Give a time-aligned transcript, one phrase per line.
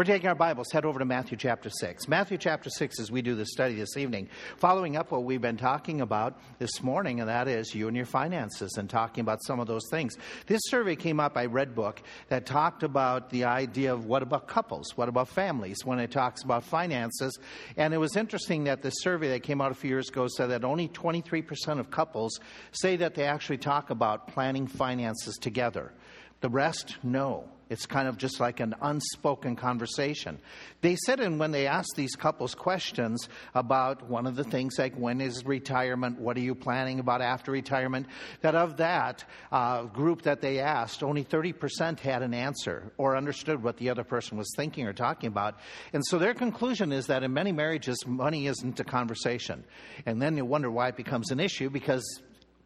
[0.00, 2.08] We're taking our Bibles, head over to Matthew chapter 6.
[2.08, 5.58] Matthew chapter 6, as we do the study this evening, following up what we've been
[5.58, 9.60] talking about this morning, and that is you and your finances, and talking about some
[9.60, 10.16] of those things.
[10.46, 14.96] This survey came up by Redbook that talked about the idea of what about couples,
[14.96, 17.38] what about families, when it talks about finances.
[17.76, 20.46] And it was interesting that the survey that came out a few years ago said
[20.46, 22.40] that only 23% of couples
[22.72, 25.92] say that they actually talk about planning finances together.
[26.40, 27.50] The rest, no.
[27.70, 30.40] It's kind of just like an unspoken conversation.
[30.80, 34.96] They said, and when they asked these couples questions about one of the things like
[34.96, 38.08] when is retirement, what are you planning about after retirement,
[38.40, 43.62] that of that uh, group that they asked, only 30% had an answer or understood
[43.62, 45.60] what the other person was thinking or talking about.
[45.92, 49.62] And so their conclusion is that in many marriages, money isn't a conversation.
[50.06, 52.04] And then you wonder why it becomes an issue because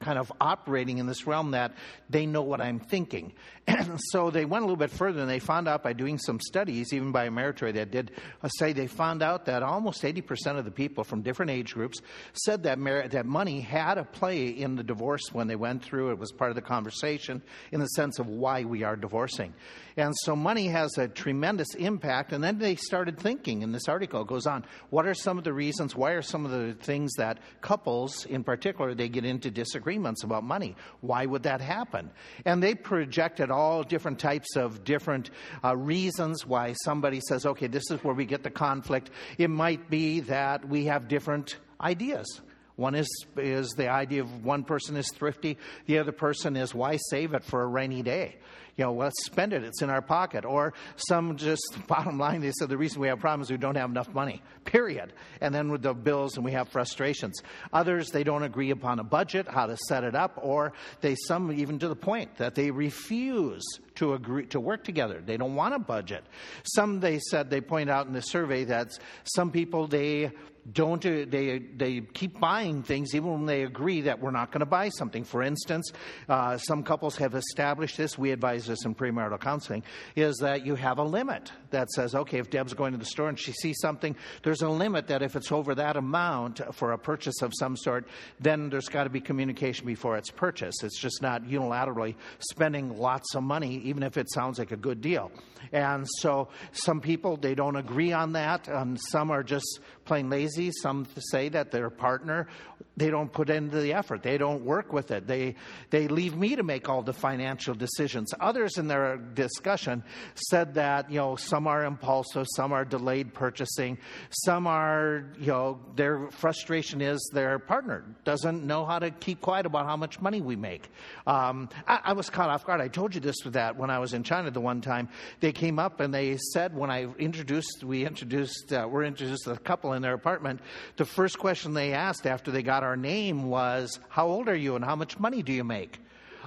[0.01, 1.73] kind of operating in this realm that
[2.11, 3.33] they know what I'm thinking.
[3.99, 6.93] So they went a little bit further and they found out by doing some studies,
[6.93, 8.11] even by Ameritrade that did
[8.43, 12.01] a study, they found out that almost 80% of the people from different age groups
[12.33, 12.79] said that,
[13.11, 16.11] that money had a play in the divorce when they went through.
[16.11, 19.55] It was part of the conversation in the sense of why we are divorcing.
[19.97, 22.33] And so money has a tremendous impact.
[22.33, 25.53] And then they started thinking, and this article goes on, what are some of the
[25.53, 30.25] reasons, why are some of the things that couples in particular, they get into disagreements
[30.25, 30.75] about money?
[31.01, 32.11] Why would that happen?
[32.45, 35.31] And they projected all different types of different
[35.65, 39.11] uh, reasons why somebody says, okay, this is where we get the conflict.
[39.39, 42.41] It might be that we have different ideas.
[42.77, 46.99] One is, is the idea of one person is thrifty, the other person is why
[47.11, 48.37] save it for a rainy day?
[48.77, 49.63] You know, let's spend it.
[49.63, 50.45] It's in our pocket.
[50.45, 53.91] Or some just, bottom line, they said the reason we have problems we don't have
[53.91, 55.13] enough money, period.
[55.41, 57.41] And then with the bills and we have frustrations.
[57.73, 61.53] Others, they don't agree upon a budget, how to set it up, or they, some
[61.53, 63.63] even to the point that they refuse
[63.97, 65.23] to agree to work together.
[65.25, 66.25] They don't want a budget.
[66.65, 70.33] Some, they said, they point out in the survey that some people, they
[70.73, 74.67] don't they they keep buying things even when they agree that we're not going to
[74.67, 75.93] buy something for instance
[76.29, 79.83] uh, some couples have established this we advise this in premarital counseling
[80.17, 83.29] is that you have a limit that says okay if deb's going to the store
[83.29, 86.99] and she sees something there's a limit that if it's over that amount for a
[86.99, 88.07] purchase of some sort
[88.41, 93.35] then there's got to be communication before it's purchased it's just not unilaterally spending lots
[93.35, 95.31] of money even if it sounds like a good deal.
[95.73, 100.71] And so some people they don't agree on that and some are just plain lazy.
[100.73, 102.49] Some say that their partner,
[102.97, 104.23] they don't put into the effort.
[104.23, 105.27] They don't work with it.
[105.27, 105.57] They,
[105.91, 108.33] they leave me to make all the financial decisions.
[108.41, 110.05] Others in their discussion
[110.35, 113.99] said that, you know, some are impulsive, some are delayed purchasing,
[114.31, 119.67] some are, you know, their frustration is their partner doesn't know how to keep quiet
[119.67, 120.89] about how much money we make.
[121.27, 122.81] Um, I, I, was caught off guard.
[122.81, 125.09] I told you this with that when I was in China the one time.
[125.41, 129.57] They came up and they said when I introduced, we introduced, uh, we're introduced a
[129.57, 130.61] couple in their apartment,
[130.97, 134.77] the first question they asked after they got our name was, How old are you
[134.77, 135.99] and how much money do you make?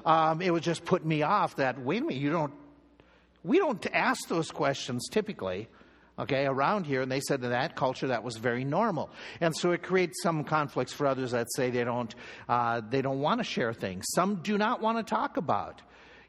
[0.05, 2.53] Um, it would just put me off that, wait a minute, you don't,
[3.43, 5.67] we don't ask those questions typically
[6.19, 9.09] okay, around here, and they said in that culture that was very normal,
[9.39, 12.15] and so it creates some conflicts for others that say they don't
[12.49, 14.05] uh, they don't want to share things.
[14.15, 15.81] Some do not want to talk about.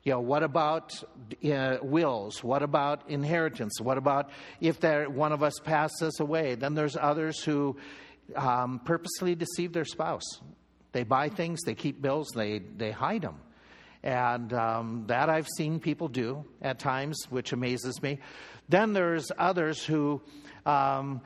[0.09, 1.05] You know, what about
[1.45, 2.43] uh, wills?
[2.43, 3.79] What about inheritance?
[3.79, 6.55] What about if there, one of us passes away?
[6.55, 7.77] Then there's others who
[8.35, 10.25] um, purposely deceive their spouse.
[10.93, 13.37] They buy things, they keep bills, they, they hide them.
[14.03, 18.19] And um, that I've seen people do at times, which amazes me.
[18.67, 20.23] Then there's others who.
[20.65, 21.21] Um,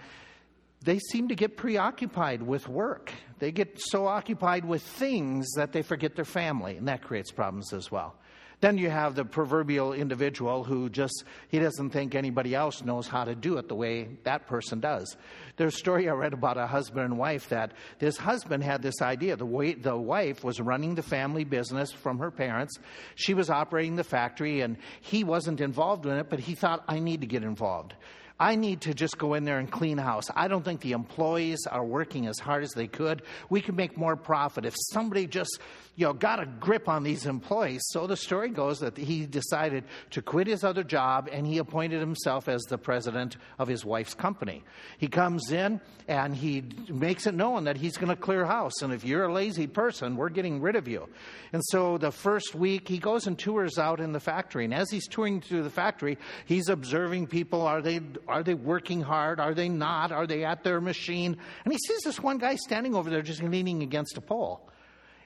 [0.84, 3.12] they seem to get preoccupied with work.
[3.38, 7.72] They get so occupied with things that they forget their family, and that creates problems
[7.72, 8.16] as well.
[8.62, 13.24] Then you have the proverbial individual who just, he doesn't think anybody else knows how
[13.24, 15.16] to do it the way that person does.
[15.56, 19.02] There's a story I read about a husband and wife that this husband had this
[19.02, 19.34] idea.
[19.34, 22.78] The, way, the wife was running the family business from her parents.
[23.16, 27.00] She was operating the factory and he wasn't involved in it, but he thought, I
[27.00, 27.94] need to get involved.
[28.42, 30.24] I need to just go in there and clean house.
[30.34, 33.22] I don't think the employees are working as hard as they could.
[33.48, 35.60] We could make more profit if somebody just,
[35.94, 37.82] you know, got a grip on these employees.
[37.90, 42.00] So the story goes that he decided to quit his other job and he appointed
[42.00, 44.64] himself as the president of his wife's company.
[44.98, 48.82] He comes in and he makes it known that he's going to clear house.
[48.82, 51.08] And if you're a lazy person, we're getting rid of you.
[51.52, 54.64] And so the first week he goes and tours out in the factory.
[54.64, 57.62] And as he's touring through the factory, he's observing people.
[57.62, 58.00] Are they
[58.32, 59.38] are they working hard?
[59.40, 60.12] Are they not?
[60.12, 61.36] Are they at their machine?
[61.64, 64.68] And he sees this one guy standing over there just leaning against a pole.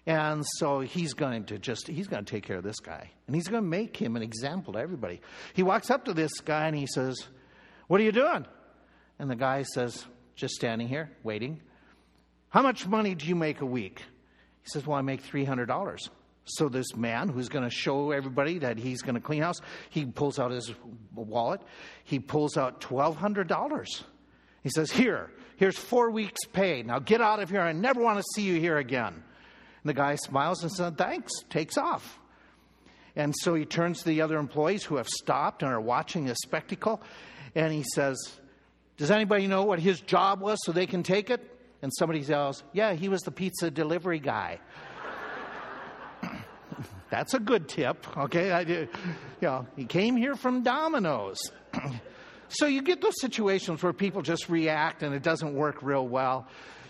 [0.07, 3.11] And so he's going to just, he's going to take care of this guy.
[3.27, 5.21] And he's going to make him an example to everybody.
[5.55, 7.27] He walks up to this guy and he says,
[7.89, 8.47] What are you doing?
[9.19, 10.05] And the guy says,
[10.37, 11.61] Just standing here, waiting.
[12.51, 14.01] How much money do you make a week?
[14.63, 16.09] He says, Well, I make $300.
[16.47, 19.61] So this man who's going to show everybody that he's going to clean house,
[19.91, 20.73] he pulls out his
[21.15, 21.61] wallet.
[22.05, 24.03] He pulls out $1,200.
[24.63, 26.85] He says, Here, here's four weeks' pay.
[26.85, 27.61] Now get out of here.
[27.61, 29.13] I never want to see you here again.
[29.15, 32.19] And the guy smiles and says, Thanks, takes off.
[33.17, 36.39] And so he turns to the other employees who have stopped and are watching this
[36.45, 37.03] spectacle.
[37.57, 38.17] And he says,
[38.99, 41.41] Does anybody know what his job was so they can take it?
[41.83, 44.61] And somebody yells, Yeah, he was the pizza delivery guy.
[47.11, 48.51] That's a good tip, okay?
[48.51, 48.89] I, you
[49.41, 51.39] know, he came here from Domino's.
[52.49, 56.49] so you get those situations where people just react and it doesn't work real well.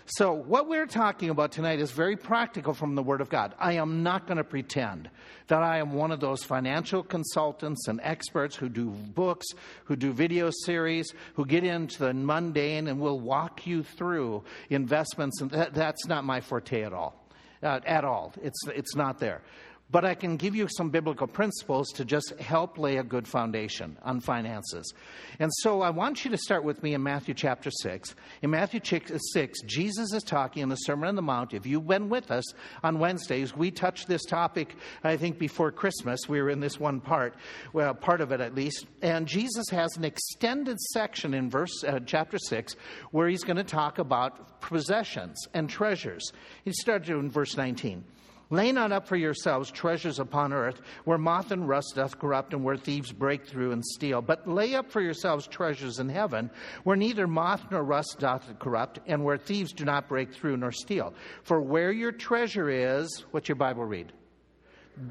[0.09, 3.53] So, what we're talking about tonight is very practical from the Word of God.
[3.59, 5.09] I am not going to pretend
[5.47, 9.45] that I am one of those financial consultants and experts who do books,
[9.83, 15.41] who do video series, who get into the mundane and will walk you through investments.
[15.41, 17.21] And that, that's not my forte at all.
[17.61, 18.33] Uh, at all.
[18.41, 19.41] It's, it's not there
[19.89, 23.97] but I can give you some biblical principles to just help lay a good foundation
[24.03, 24.93] on finances.
[25.39, 28.13] And so I want you to start with me in Matthew chapter 6.
[28.41, 31.53] In Matthew 6, Jesus is talking in the Sermon on the Mount.
[31.53, 32.43] If you've been with us
[32.83, 36.19] on Wednesdays, we touched this topic, I think, before Christmas.
[36.27, 37.35] We were in this one part,
[37.71, 38.87] well, part of it at least.
[39.01, 42.75] And Jesus has an extended section in verse uh, chapter 6
[43.11, 46.33] where he's going to talk about possessions and treasures.
[46.65, 48.03] He started in verse 19.
[48.49, 52.63] Lay not up for yourselves treasures upon earth, where moth and rust doth corrupt, and
[52.63, 54.21] where thieves break through and steal.
[54.21, 56.49] But lay up for yourselves treasures in heaven,
[56.83, 60.71] where neither moth nor rust doth corrupt, and where thieves do not break through nor
[60.71, 61.13] steal.
[61.43, 64.13] For where your treasure is, what's your Bible read?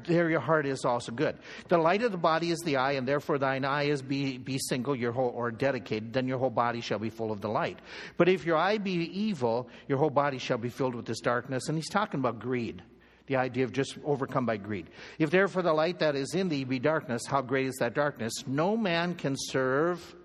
[0.05, 1.37] There your heart is also good.
[1.69, 4.57] The light of the body is the eye, and therefore thine eye is be, be
[4.57, 7.79] single, your whole or dedicated, then your whole body shall be full of the light.
[8.17, 11.69] But if your eye be evil, your whole body shall be filled with this darkness.
[11.69, 12.81] And he's talking about greed
[13.27, 14.89] the idea of just overcome by greed.
[15.19, 18.33] If therefore the light that is in thee be darkness, how great is that darkness?
[18.47, 20.15] No man can serve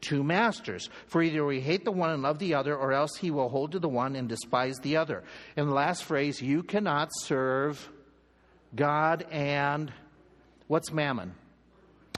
[0.00, 0.90] two masters.
[1.06, 3.72] For either we hate the one and love the other, or else he will hold
[3.72, 5.24] to the one and despise the other.
[5.56, 7.88] In the last phrase, you cannot serve
[8.74, 9.92] God and
[10.68, 11.34] what's mammon?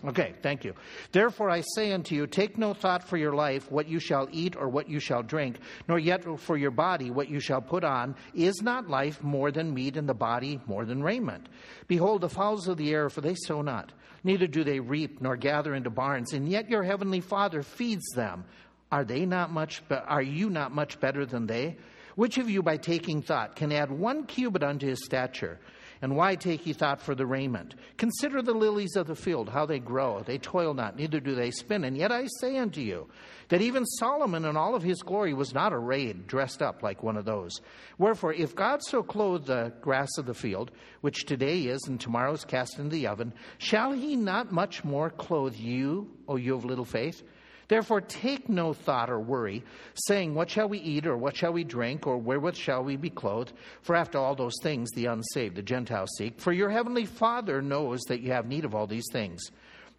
[0.07, 0.75] Okay, thank you.
[1.11, 4.55] Therefore I say unto you, take no thought for your life, what you shall eat
[4.55, 5.59] or what you shall drink,
[5.89, 8.15] nor yet for your body, what you shall put on.
[8.33, 11.49] Is not life more than meat, and the body more than raiment?
[11.89, 13.93] Behold, the fowls of the air, for they sow not,
[14.23, 18.45] neither do they reap, nor gather into barns, and yet your heavenly Father feeds them.
[18.93, 19.83] Are they not much?
[19.91, 21.79] Are you not much better than they?
[22.15, 25.59] Which of you, by taking thought, can add one cubit unto his stature?
[26.03, 27.75] And why take ye thought for the raiment?
[27.97, 30.23] Consider the lilies of the field, how they grow.
[30.23, 31.85] They toil not, neither do they spin.
[31.85, 33.09] And yet I say unto you,
[33.49, 37.17] that even Solomon in all of his glory was not arrayed, dressed up like one
[37.17, 37.61] of those.
[37.97, 40.71] Wherefore, if God so clothe the grass of the field,
[41.01, 45.11] which today is and tomorrow is cast into the oven, shall he not much more
[45.11, 47.23] clothe you, O you of little faith?
[47.69, 49.65] Therefore, take no thought or worry,
[49.95, 53.11] saying, What shall we eat, or what shall we drink, or wherewith shall we be
[53.11, 53.53] clothed?
[53.83, 56.41] For after all those things the unsaved, the Gentiles seek.
[56.41, 59.51] For your heavenly Father knows that you have need of all these things.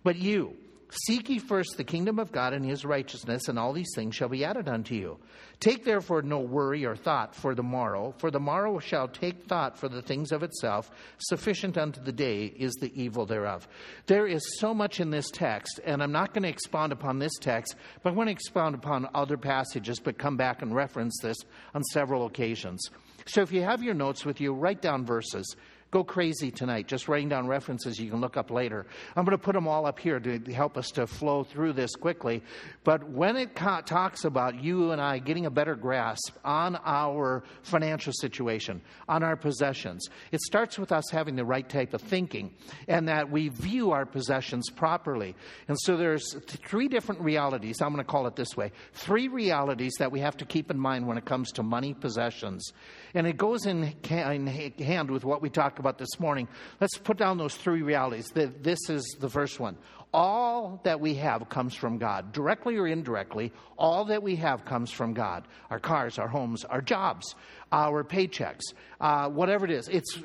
[0.04, 0.56] But you,
[0.90, 4.30] Seek ye first the kingdom of God and his righteousness, and all these things shall
[4.30, 5.18] be added unto you.
[5.60, 9.78] Take therefore no worry or thought for the morrow, for the morrow shall take thought
[9.78, 10.92] for the things of itself.
[11.18, 13.68] Sufficient unto the day is the evil thereof.
[14.06, 17.34] There is so much in this text, and I'm not going to expound upon this
[17.40, 21.38] text, but I want to expound upon other passages, but come back and reference this
[21.74, 22.88] on several occasions.
[23.26, 25.56] So if you have your notes with you, write down verses.
[25.90, 28.86] Go crazy tonight, just writing down references you can look up later.
[29.16, 31.96] I'm going to put them all up here to help us to flow through this
[31.96, 32.44] quickly.
[32.84, 38.12] But when it talks about you and I getting a better grasp on our financial
[38.12, 42.54] situation, on our possessions, it starts with us having the right type of thinking
[42.90, 45.36] and that we view our possessions properly.
[45.70, 47.82] And so there's three different realities.
[47.82, 50.78] I'm going to call it this way three realities that we have to keep in
[50.78, 52.74] mind when it comes to money possessions.
[53.14, 56.48] And it goes in hand with what we talked about this morning.
[56.80, 58.30] Let's put down those three realities.
[58.34, 59.78] This is the first one.
[60.14, 63.52] All that we have comes from God, directly or indirectly.
[63.78, 67.36] All that we have comes from God our cars, our homes, our jobs,
[67.72, 69.90] our paychecks, uh, whatever it is.
[69.90, 70.18] It's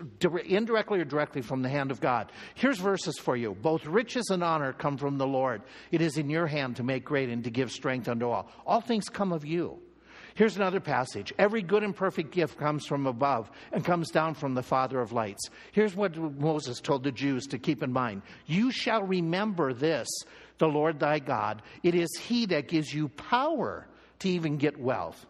[0.47, 2.31] indirectly or directly from the hand of God.
[2.55, 5.63] Here's verses for you Both riches and honor come from the Lord.
[5.91, 8.49] It is in your hand to make great and to give strength unto all.
[8.65, 9.82] All things come of you.
[10.35, 11.33] Here's another passage.
[11.39, 15.13] Every good and perfect gift comes from above and comes down from the Father of
[15.13, 15.51] lights.
[15.73, 20.09] Here's what Moses told the Jews to keep in mind You shall remember this
[20.59, 21.63] the Lord thy God.
[21.83, 23.87] It is he that gives you power
[24.21, 25.27] to even get wealth.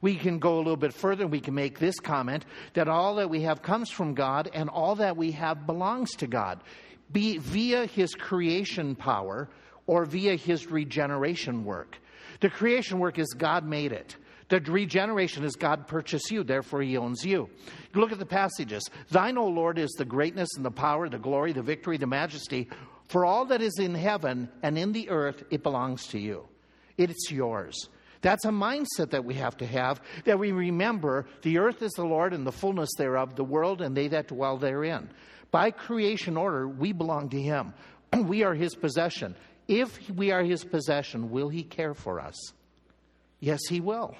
[0.00, 2.44] We can go a little bit further and we can make this comment
[2.74, 6.26] that all that we have comes from God and all that we have belongs to
[6.26, 6.62] God,
[7.10, 9.48] be via his creation power
[9.86, 11.98] or via his regeneration work.
[12.40, 14.16] The creation work is God made it.
[14.48, 17.50] The regeneration is God purchased you, therefore he owns you.
[17.94, 18.88] Look at the passages.
[19.10, 22.68] Thine, O Lord, is the greatness and the power, the glory, the victory, the majesty.
[23.08, 26.46] For all that is in heaven and in the earth, it belongs to you.
[26.96, 27.88] It's yours.
[28.22, 32.04] That's a mindset that we have to have, that we remember the earth is the
[32.04, 35.10] Lord and the fullness thereof, the world and they that dwell therein.
[35.50, 37.74] By creation order, we belong to Him.
[38.24, 39.36] We are His possession.
[39.68, 42.52] If we are His possession, will He care for us?
[43.40, 44.16] Yes, He will.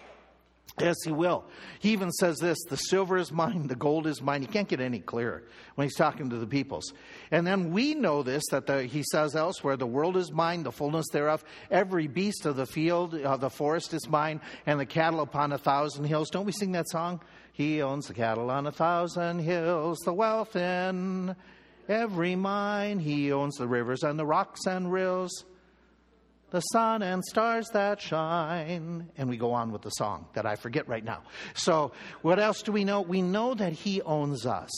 [0.78, 1.44] Yes, he will.
[1.78, 4.42] He even says this the silver is mine, the gold is mine.
[4.42, 5.42] He can't get any clearer
[5.74, 6.92] when he's talking to the peoples.
[7.30, 10.72] And then we know this that the, he says elsewhere the world is mine, the
[10.72, 11.42] fullness thereof.
[11.70, 15.58] Every beast of the field, uh, the forest is mine, and the cattle upon a
[15.58, 16.28] thousand hills.
[16.28, 17.22] Don't we sing that song?
[17.52, 21.34] He owns the cattle on a thousand hills, the wealth in
[21.88, 22.98] every mine.
[22.98, 25.46] He owns the rivers and the rocks and rills
[26.50, 29.10] the sun and stars that shine.
[29.16, 31.22] And we go on with the song that I forget right now.
[31.54, 33.00] So, what else do we know?
[33.00, 34.70] We know that He owns us.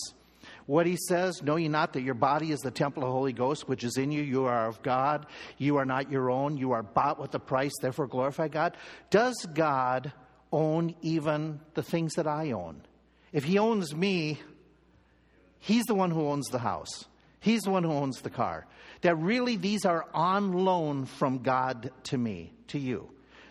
[0.67, 3.33] What he says, Know ye not that your body is the temple of the Holy
[3.33, 4.23] Ghost, which is in you?
[4.23, 5.25] You are of God.
[5.57, 6.59] You are not your own.
[6.59, 8.77] You are bought with a price, therefore glorify God.
[9.09, 10.13] Does God
[10.53, 12.83] own even the things that I own?
[13.33, 14.41] If he owns me,
[15.59, 17.07] he's the one who owns the house.
[17.41, 18.67] He's the one who owns the car
[19.02, 23.09] that really these are on loan from God to me, to you.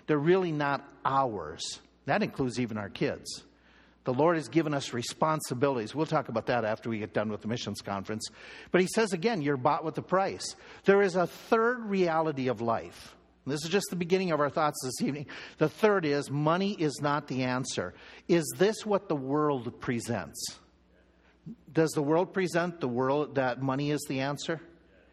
[0.07, 1.79] They're really not ours.
[2.05, 3.43] That includes even our kids.
[4.05, 5.93] The Lord has given us responsibilities.
[5.93, 8.29] We'll talk about that after we get done with the missions conference.
[8.71, 10.55] But He says again, you're bought with a price.
[10.85, 13.13] There is a third reality of life.
[13.45, 15.27] This is just the beginning of our thoughts this evening.
[15.57, 17.93] The third is money is not the answer.
[18.27, 20.57] Is this what the world presents?
[21.71, 24.61] Does the world present the world that money is the answer?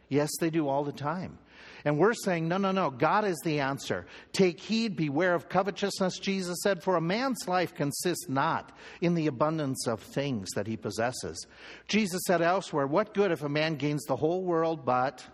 [0.09, 1.39] Yes, they do all the time.
[1.85, 4.07] And we're saying, no, no, no, God is the answer.
[4.33, 9.27] Take heed, beware of covetousness, Jesus said, for a man's life consists not in the
[9.27, 11.47] abundance of things that he possesses.
[11.87, 15.27] Jesus said elsewhere, What good if a man gains the whole world but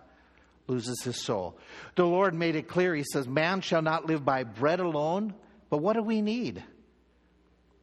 [0.67, 1.57] loses his soul?
[1.95, 2.97] The Lord made it clear.
[2.97, 5.35] He says, Man shall not live by bread alone,
[5.69, 6.65] but what do we need?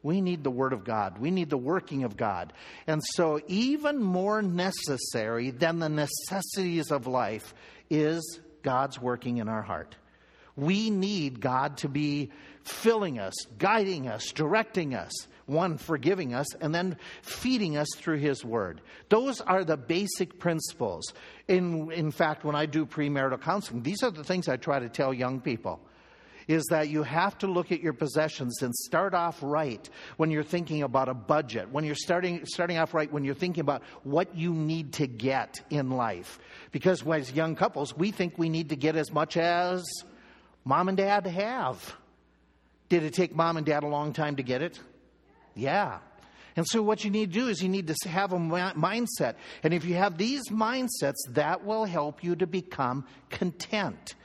[0.02, 1.18] We need the Word of God.
[1.18, 2.52] We need the working of God.
[2.86, 7.52] And so, even more necessary than the necessities of life
[7.90, 9.96] is God's working in our heart.
[10.56, 12.30] We need God to be
[12.62, 15.12] filling us, guiding us, directing us,
[15.46, 18.80] one, forgiving us, and then feeding us through His Word.
[19.08, 21.12] Those are the basic principles.
[21.48, 24.88] In, in fact, when I do premarital counseling, these are the things I try to
[24.88, 25.80] tell young people
[26.48, 30.42] is that you have to look at your possessions and start off right when you're
[30.42, 34.34] thinking about a budget, when you're starting, starting off right when you're thinking about what
[34.34, 36.38] you need to get in life.
[36.72, 39.86] Because as young couples, we think we need to get as much as
[40.64, 41.94] mom and dad have.
[42.88, 44.80] Did it take mom and dad a long time to get it?
[45.54, 45.98] Yeah.
[46.56, 49.34] And so, what you need to do is you need to have a mindset.
[49.62, 54.16] And if you have these mindsets, that will help you to become content.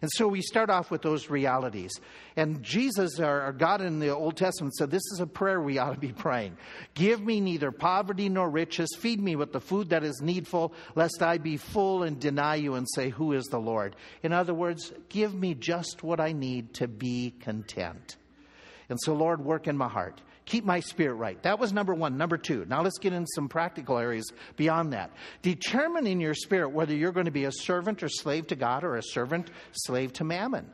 [0.00, 1.92] And so we start off with those realities.
[2.36, 5.94] And Jesus, our God in the Old Testament, said this is a prayer we ought
[5.94, 6.56] to be praying.
[6.94, 8.88] Give me neither poverty nor riches.
[8.98, 12.74] Feed me with the food that is needful, lest I be full and deny you
[12.74, 13.96] and say, Who is the Lord?
[14.22, 18.16] In other words, give me just what I need to be content.
[18.88, 20.20] And so, Lord, work in my heart.
[20.48, 21.42] Keep my spirit right.
[21.42, 22.16] That was number one.
[22.16, 25.10] Number two, now let's get into some practical areas beyond that.
[25.42, 28.82] Determine in your spirit whether you're going to be a servant or slave to God
[28.82, 30.72] or a servant, slave to mammon.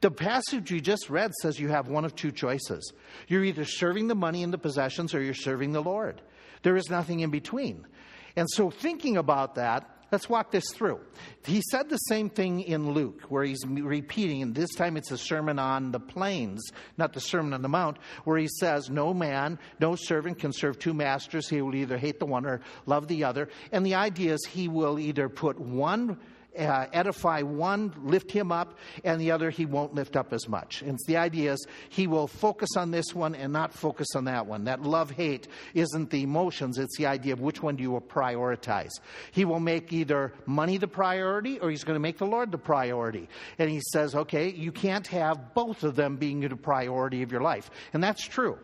[0.00, 2.92] The passage you just read says you have one of two choices.
[3.26, 6.22] You're either serving the money and the possessions or you're serving the Lord.
[6.62, 7.84] There is nothing in between.
[8.36, 11.00] And so, thinking about that, Let's walk this through.
[11.44, 15.18] He said the same thing in Luke, where he's repeating, and this time it's a
[15.18, 19.58] sermon on the plains, not the Sermon on the Mount, where he says, No man,
[19.80, 21.48] no servant can serve two masters.
[21.48, 23.48] He will either hate the one or love the other.
[23.72, 26.18] And the idea is he will either put one
[26.58, 30.82] uh, edify one, lift him up, and the other he won't lift up as much.
[30.82, 34.46] And the idea is he will focus on this one and not focus on that
[34.46, 34.64] one.
[34.64, 38.92] That love hate isn't the emotions, it's the idea of which one do you prioritize.
[39.32, 42.58] He will make either money the priority or he's going to make the Lord the
[42.58, 43.28] priority.
[43.58, 47.40] And he says, okay, you can't have both of them being the priority of your
[47.40, 47.70] life.
[47.92, 48.58] And that's true.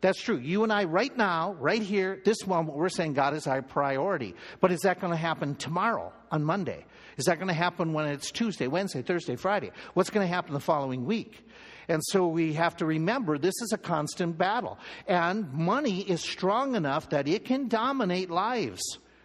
[0.00, 0.36] That's true.
[0.36, 4.34] You and I, right now, right here, this moment, we're saying God is our priority.
[4.60, 6.84] But is that going to happen tomorrow, on Monday?
[7.16, 9.70] Is that going to happen when it's Tuesday, Wednesday, Thursday, Friday?
[9.94, 11.46] What's going to happen the following week?
[11.88, 14.78] And so we have to remember this is a constant battle.
[15.06, 18.82] And money is strong enough that it can dominate lives.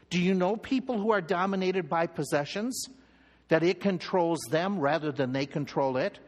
[0.10, 2.88] Do you know people who are dominated by possessions?
[3.50, 6.20] That it controls them rather than they control it?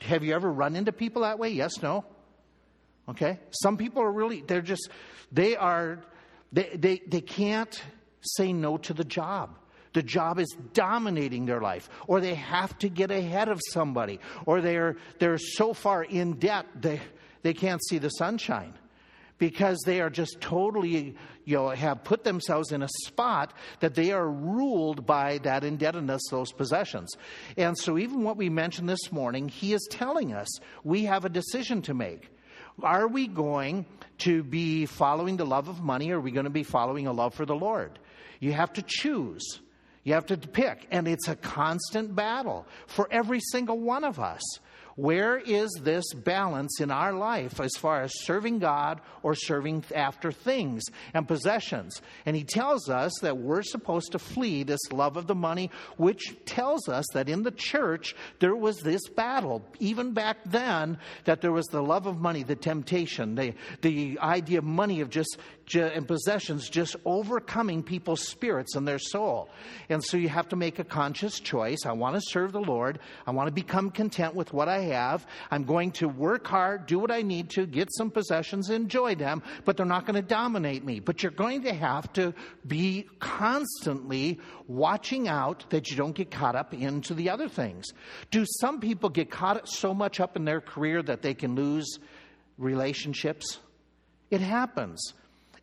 [0.00, 1.50] Have you ever run into people that way?
[1.50, 2.04] Yes, no?
[3.08, 3.40] Okay?
[3.50, 4.88] Some people are really, they're just,
[5.32, 6.00] they are,
[6.52, 7.82] they, they, they can't
[8.20, 9.56] say no to the job.
[9.92, 14.60] The job is dominating their life, or they have to get ahead of somebody, or
[14.60, 17.00] they're, they're so far in debt they,
[17.42, 18.74] they can't see the sunshine
[19.40, 24.12] because they are just totally, you know, have put themselves in a spot that they
[24.12, 27.16] are ruled by that indebtedness, those possessions.
[27.56, 30.48] And so, even what we mentioned this morning, he is telling us
[30.84, 32.30] we have a decision to make.
[32.82, 33.86] Are we going
[34.18, 37.12] to be following the love of money or are we going to be following a
[37.12, 37.98] love for the Lord?
[38.38, 39.60] You have to choose.
[40.02, 40.86] You have to pick.
[40.90, 44.42] And it's a constant battle for every single one of us.
[44.96, 50.30] Where is this balance in our life as far as serving God or serving after
[50.30, 50.82] things
[51.14, 52.02] and possessions?
[52.26, 56.36] And he tells us that we're supposed to flee this love of the money, which
[56.44, 61.52] tells us that in the church there was this battle, even back then, that there
[61.52, 65.38] was the love of money, the temptation, the, the idea of money of just
[65.76, 69.48] and possessions just overcoming people's spirits and their soul.
[69.88, 71.86] And so you have to make a conscious choice.
[71.86, 72.98] I want to serve the Lord.
[73.26, 75.26] I want to become content with what I have.
[75.50, 79.42] I'm going to work hard, do what I need to, get some possessions, enjoy them,
[79.64, 81.00] but they're not going to dominate me.
[81.00, 82.34] But you're going to have to
[82.66, 87.86] be constantly watching out that you don't get caught up into the other things.
[88.30, 91.98] Do some people get caught so much up in their career that they can lose
[92.58, 93.58] relationships?
[94.30, 95.14] It happens.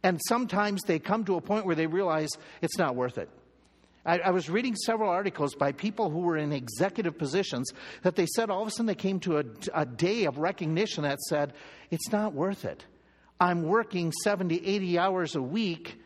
[0.04, 2.30] And sometimes they come to a point where they realize
[2.62, 3.30] it's not worth it.
[4.06, 7.72] I, I, was reading several articles by people who were in executive positions
[8.04, 11.04] that they said all of a sudden they came to a, a day of recognition
[11.04, 11.54] that said,
[11.92, 12.86] it's not worth it.
[13.40, 16.00] I'm working 70, 80 hours a week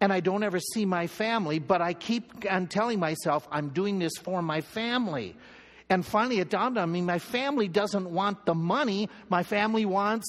[0.00, 3.98] and I don't ever see my family, but I keep on telling myself I'm doing
[3.98, 5.36] this for my family.
[5.88, 10.26] And finally, it dawned on me my family doesn't want the money, my family wants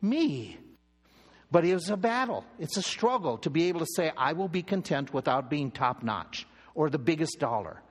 [0.00, 0.58] me.
[1.50, 2.44] But it was a battle.
[2.58, 6.02] It's a struggle to be able to say, I will be content without being top
[6.02, 7.82] notch or the biggest dollar.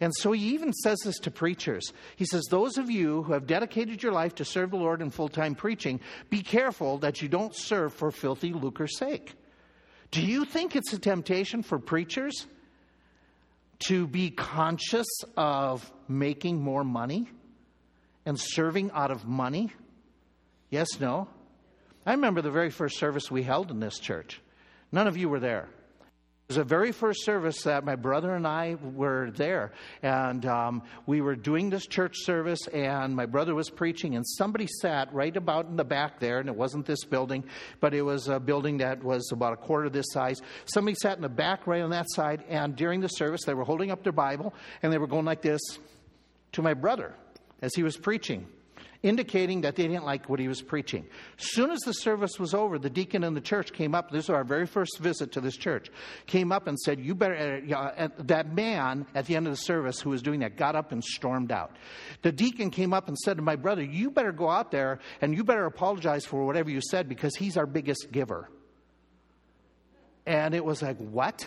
[0.00, 1.92] And so he even says this to preachers.
[2.16, 5.10] He says, Those of you who have dedicated your life to serve the Lord in
[5.10, 9.34] full time preaching, be careful that you don't serve for filthy lucre's sake.
[10.10, 12.46] Do you think it's a temptation for preachers
[13.80, 17.28] to be conscious of making more money
[18.24, 19.72] and serving out of money?
[20.70, 21.28] Yes, no?
[22.08, 24.40] I remember the very first service we held in this church.
[24.92, 25.68] None of you were there.
[25.68, 29.72] It was the very first service that my brother and I were there.
[30.02, 34.66] And um, we were doing this church service, and my brother was preaching, and somebody
[34.80, 37.44] sat right about in the back there, and it wasn't this building,
[37.78, 40.40] but it was a building that was about a quarter this size.
[40.64, 43.64] Somebody sat in the back right on that side, and during the service, they were
[43.64, 45.60] holding up their Bible, and they were going like this
[46.52, 47.14] to my brother
[47.60, 48.46] as he was preaching
[49.02, 51.06] indicating that they didn't like what he was preaching.
[51.36, 54.10] Soon as the service was over, the deacon in the church came up.
[54.10, 55.90] This was our very first visit to this church.
[56.26, 60.00] Came up and said, "You better." Uh, that man at the end of the service
[60.00, 61.76] who was doing that got up and stormed out.
[62.22, 65.34] The deacon came up and said to my brother, "You better go out there and
[65.36, 68.48] you better apologize for whatever you said because he's our biggest giver."
[70.26, 71.46] And it was like, "What?"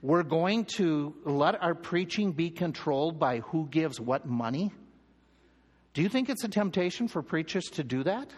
[0.00, 4.72] We're going to let our preaching be controlled by who gives what money?
[5.98, 8.30] Do you think it's a temptation for preachers to do that?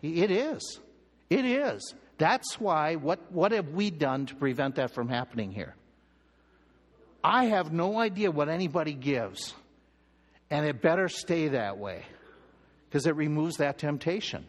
[0.00, 0.80] It is.
[1.28, 1.94] It is.
[2.16, 5.74] That's why, what, what have we done to prevent that from happening here?
[7.22, 9.52] I have no idea what anybody gives,
[10.48, 12.02] and it better stay that way
[12.88, 14.46] because it removes that temptation.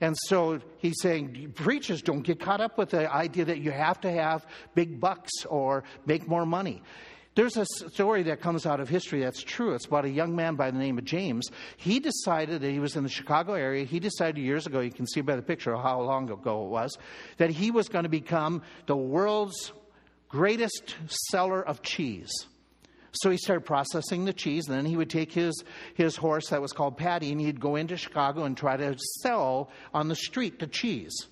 [0.00, 4.00] And so he's saying, preachers don't get caught up with the idea that you have
[4.00, 6.82] to have big bucks or make more money.
[7.40, 9.72] There's a story that comes out of history that's true.
[9.72, 11.48] It's about a young man by the name of James.
[11.78, 13.86] He decided that he was in the Chicago area.
[13.86, 16.98] He decided years ago, you can see by the picture how long ago it was,
[17.38, 19.72] that he was going to become the world's
[20.28, 20.96] greatest
[21.30, 22.30] seller of cheese.
[23.12, 26.60] So he started processing the cheese, and then he would take his, his horse that
[26.60, 30.58] was called Patty, and he'd go into Chicago and try to sell on the street
[30.58, 31.26] the cheese.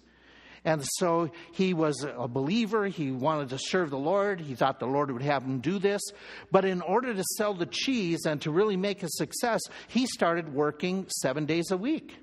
[0.69, 2.89] And so he was a believer.
[2.89, 4.39] He wanted to serve the Lord.
[4.39, 6.03] He thought the Lord would have him do this.
[6.53, 10.53] But in order to sell the cheese and to really make a success, he started
[10.53, 12.15] working seven days a week.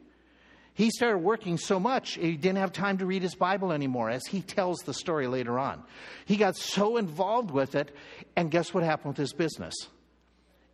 [0.76, 4.28] He started working so much, he didn't have time to read his Bible anymore, as
[4.28, 5.82] he tells the story later on.
[6.26, 7.96] He got so involved with it,
[8.36, 9.74] and guess what happened with his business?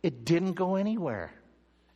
[0.02, 1.32] It didn't go anywhere.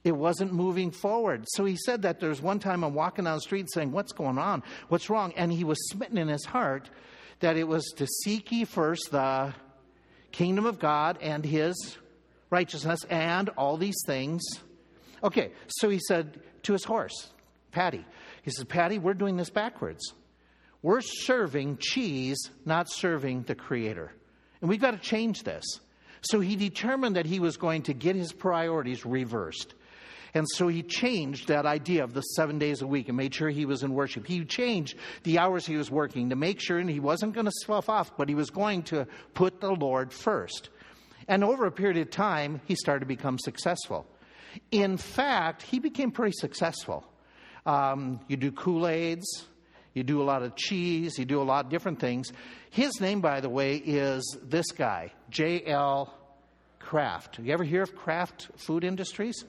[0.06, 1.46] It wasn't moving forward.
[1.48, 4.38] So he said that there's one time I'm walking down the street saying, What's going
[4.38, 4.62] on?
[4.88, 5.32] What's wrong?
[5.36, 6.88] And he was smitten in his heart
[7.40, 9.52] that it was to seek ye first the
[10.30, 11.98] kingdom of God and his
[12.50, 14.44] righteousness and all these things.
[15.24, 17.32] Okay, so he said to his horse,
[17.72, 18.04] Patty,
[18.42, 20.14] he says, Patty, we're doing this backwards.
[20.82, 24.12] We're serving cheese, not serving the Creator.
[24.60, 25.64] And we've got to change this.
[26.20, 29.74] So he determined that he was going to get his priorities reversed.
[30.36, 33.48] And so he changed that idea of the seven days a week and made sure
[33.48, 34.26] he was in worship.
[34.26, 37.52] He changed the hours he was working to make sure and he wasn't going to
[37.64, 40.68] slough off, but he was going to put the Lord first.
[41.26, 44.06] And over a period of time, he started to become successful.
[44.70, 47.10] In fact, he became pretty successful.
[47.64, 49.46] Um, you do Kool Aids,
[49.94, 52.30] you do a lot of cheese, you do a lot of different things.
[52.68, 56.12] His name, by the way, is this guy, J.L.
[56.78, 57.38] Kraft.
[57.38, 59.42] You ever hear of Kraft Food Industries?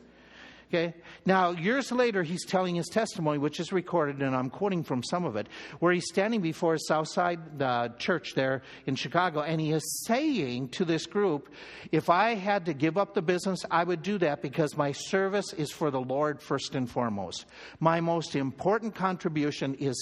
[0.69, 0.93] Okay?
[1.25, 5.23] Now, years later, he's telling his testimony, which is recorded, and I'm quoting from some
[5.23, 5.47] of it,
[5.79, 10.69] where he's standing before a Southside uh, church there in Chicago, and he is saying
[10.69, 11.49] to this group,
[11.93, 15.53] If I had to give up the business, I would do that because my service
[15.53, 17.45] is for the Lord first and foremost.
[17.79, 19.95] My most important contribution is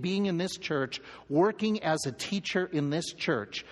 [0.00, 3.64] being in this church, working as a teacher in this church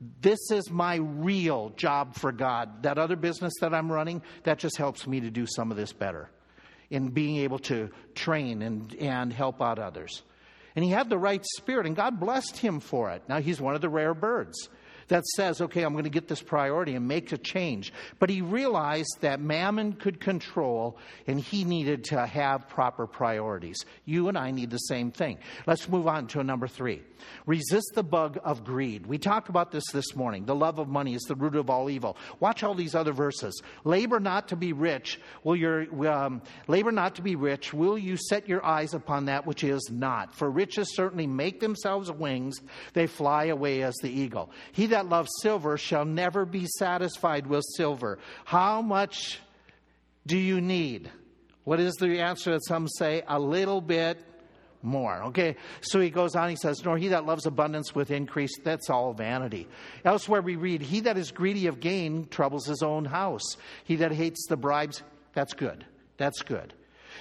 [0.00, 2.82] this is my real job for God.
[2.84, 5.92] That other business that I'm running, that just helps me to do some of this
[5.92, 6.30] better
[6.90, 10.22] in being able to train and, and help out others.
[10.76, 13.22] And he had the right spirit, and God blessed him for it.
[13.28, 14.68] Now, he's one of the rare birds
[15.08, 17.92] that says, okay, I'm going to get this priority and make a change.
[18.18, 23.84] But he realized that mammon could control and he needed to have proper priorities.
[24.04, 25.38] You and I need the same thing.
[25.66, 27.02] Let's move on to number three
[27.46, 29.06] resist the bug of greed.
[29.06, 30.44] We talked about this this morning.
[30.44, 32.16] The love of money is the root of all evil.
[32.40, 33.60] Watch all these other verses.
[33.84, 35.20] Labor not to be rich.
[35.44, 37.72] Will your um, labor not to be rich?
[37.72, 40.34] Will you set your eyes upon that which is not?
[40.34, 42.60] For riches certainly make themselves wings;
[42.92, 44.50] they fly away as the eagle.
[44.72, 48.18] He that that loves silver shall never be satisfied with silver.
[48.44, 49.38] How much
[50.26, 51.08] do you need?
[51.62, 53.22] What is the answer that some say?
[53.28, 54.18] A little bit
[54.82, 55.22] more.
[55.24, 58.90] Okay, so he goes on, he says, Nor he that loves abundance with increase, that's
[58.90, 59.68] all vanity.
[60.04, 63.56] Elsewhere we read, He that is greedy of gain troubles his own house.
[63.84, 65.84] He that hates the bribes, that's good.
[66.16, 66.74] That's good.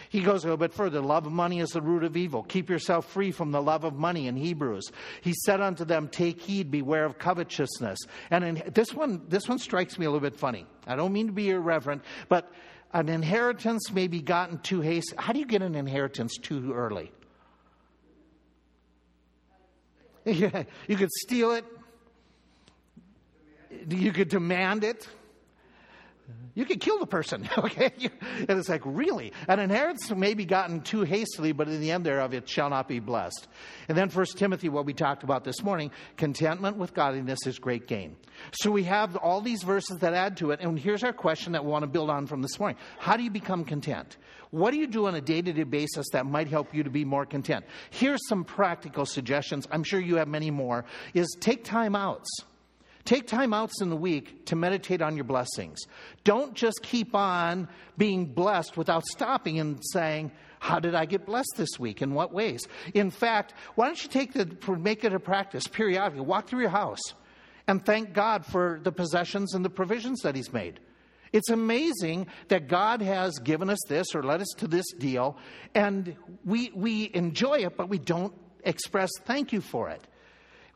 [0.10, 1.02] He goes a little bit further.
[1.02, 2.43] Love of money is the root of evil.
[2.43, 4.91] Keep yourself free from the love of money in Hebrews.
[5.22, 8.00] He said unto them, Take heed, beware of covetousness.
[8.32, 10.65] And in, this one, this one strikes me a little bit funny.
[10.86, 12.52] I don't mean to be irreverent, but
[12.93, 15.15] an inheritance may be gotten too hasty.
[15.17, 17.12] How do you get an inheritance too early?
[20.26, 21.65] you could steal it.
[23.89, 25.08] You could demand it.
[26.58, 27.92] You could kill the person, okay?
[28.50, 29.32] And it's like, really?
[29.48, 32.88] An inheritance may be gotten too hastily, but in the end thereof it shall not
[32.88, 33.48] be blessed.
[33.88, 37.88] And then First Timothy, what we talked about this morning, contentment with godliness is great
[37.88, 38.18] gain.
[38.54, 41.63] So we have all these verses that add to it, and here's our question that
[41.63, 42.78] we want to build on from this morning.
[42.98, 44.18] How do you become content?
[44.50, 46.90] What do you do on a day to day basis that might help you to
[46.90, 47.66] be more content?
[47.92, 49.68] Here's some practical suggestions.
[49.72, 50.86] I'm sure you have many more.
[51.13, 52.30] Is take time outs.
[53.08, 55.80] Take time outs in the week to meditate on your blessings.
[56.26, 61.54] Don't just keep on being blessed without stopping and saying, how did I get blessed
[61.56, 62.02] this week?
[62.02, 62.67] In what ways?
[62.93, 66.20] In fact, why don't you take the make it a practice periodically?
[66.20, 67.00] Walk through your house
[67.65, 70.82] and thank God for the possessions and the provisions that He's made.
[71.32, 75.38] It's amazing that God has given us this or led us to this deal,
[75.74, 78.34] and we, we enjoy it, but we don't
[78.65, 80.06] express thank you for it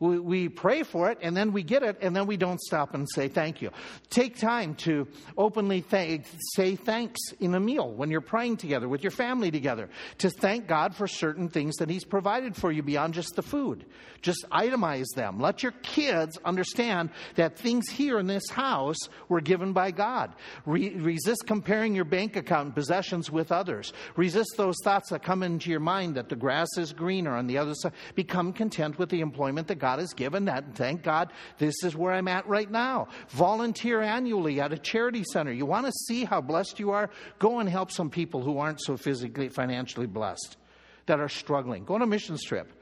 [0.02, 2.92] we, we pray for it and then we get it and then we don't stop
[2.94, 3.70] and say thank you.
[4.10, 5.06] Take time to
[5.38, 9.88] openly say thanks in a meal when you're praying together with your family together
[10.18, 13.84] to thank God for certain things that He's provided for you beyond just the food.
[14.22, 15.40] Just itemize them.
[15.40, 20.32] Let your kids understand that things here in this house were given by God.
[20.64, 23.92] Re- resist comparing your bank account and possessions with others.
[24.16, 27.58] Resist those thoughts that come into your mind that the grass is greener on the
[27.58, 27.92] other side.
[28.14, 30.64] Become content with the employment that God God has given that.
[30.64, 33.08] And thank God this is where I'm at right now.
[33.28, 35.52] Volunteer annually at a charity center.
[35.52, 37.10] You want to see how blessed you are?
[37.38, 40.56] Go and help some people who aren't so physically, financially blessed,
[41.04, 41.84] that are struggling.
[41.84, 42.72] Go on a missions trip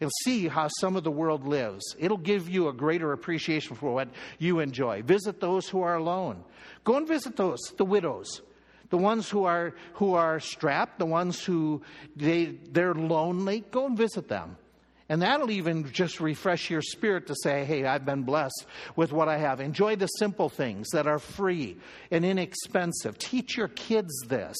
[0.00, 1.84] and see how some of the world lives.
[1.98, 5.02] It'll give you a greater appreciation for what you enjoy.
[5.02, 6.44] Visit those who are alone.
[6.82, 8.40] Go and visit those, the widows
[8.88, 11.82] The ones who are, who are strapped, the ones who
[12.16, 14.56] they, they're lonely, go and visit them.
[15.08, 19.28] And that'll even just refresh your spirit to say, hey, I've been blessed with what
[19.28, 19.60] I have.
[19.60, 21.76] Enjoy the simple things that are free
[22.10, 23.18] and inexpensive.
[23.18, 24.56] Teach your kids this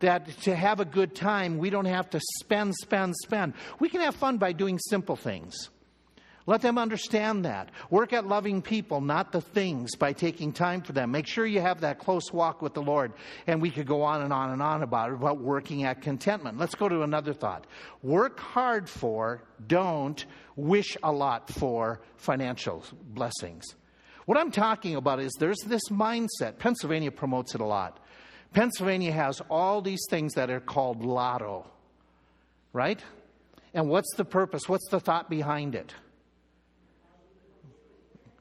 [0.00, 3.54] that to have a good time, we don't have to spend, spend, spend.
[3.78, 5.70] We can have fun by doing simple things.
[6.50, 7.70] Let them understand that.
[7.90, 11.12] Work at loving people, not the things, by taking time for them.
[11.12, 13.12] Make sure you have that close walk with the Lord.
[13.46, 16.58] And we could go on and on and on about it, about working at contentment.
[16.58, 17.68] Let's go to another thought.
[18.02, 23.64] Work hard for, don't wish a lot for financial blessings.
[24.26, 26.58] What I'm talking about is there's this mindset.
[26.58, 28.00] Pennsylvania promotes it a lot.
[28.52, 31.70] Pennsylvania has all these things that are called lotto,
[32.72, 33.00] right?
[33.72, 34.62] And what's the purpose?
[34.68, 35.94] What's the thought behind it?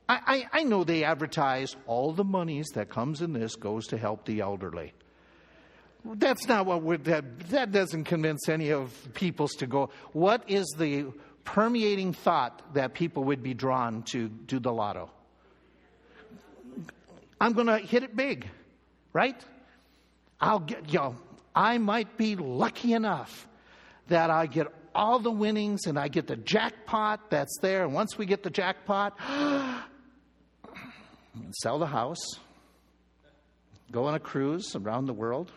[0.10, 3.98] I, I, I know they advertise all the monies that comes in this goes to
[3.98, 4.94] help the elderly.
[6.04, 9.92] That's not what we're, that, that doesn't convince any of peoples to go.
[10.14, 11.08] What is the
[11.44, 15.12] permeating thought that people would be drawn to do the lotto?
[17.40, 18.48] I'm going to hit it big,
[19.14, 19.40] right?
[20.42, 21.16] I'll get, you know,
[21.54, 23.48] I might be lucky enough
[24.08, 27.84] that I get all the winnings and I get the jackpot that's there.
[27.84, 29.18] And once we get the jackpot,
[31.62, 32.20] sell the house,
[33.92, 35.52] go on a cruise around the world,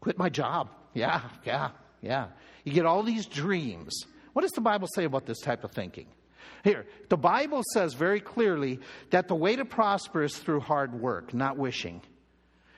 [0.00, 0.70] quit my job.
[0.94, 1.70] Yeah, yeah,
[2.02, 2.28] yeah.
[2.64, 4.04] You get all these dreams.
[4.32, 6.06] What does the Bible say about this type of thinking?
[6.64, 11.32] Here, the Bible says very clearly that the way to prosper is through hard work,
[11.32, 12.02] not wishing.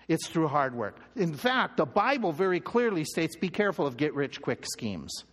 [0.08, 0.96] It's through hard work.
[1.16, 5.24] In fact, the Bible very clearly states be careful of get rich quick schemes.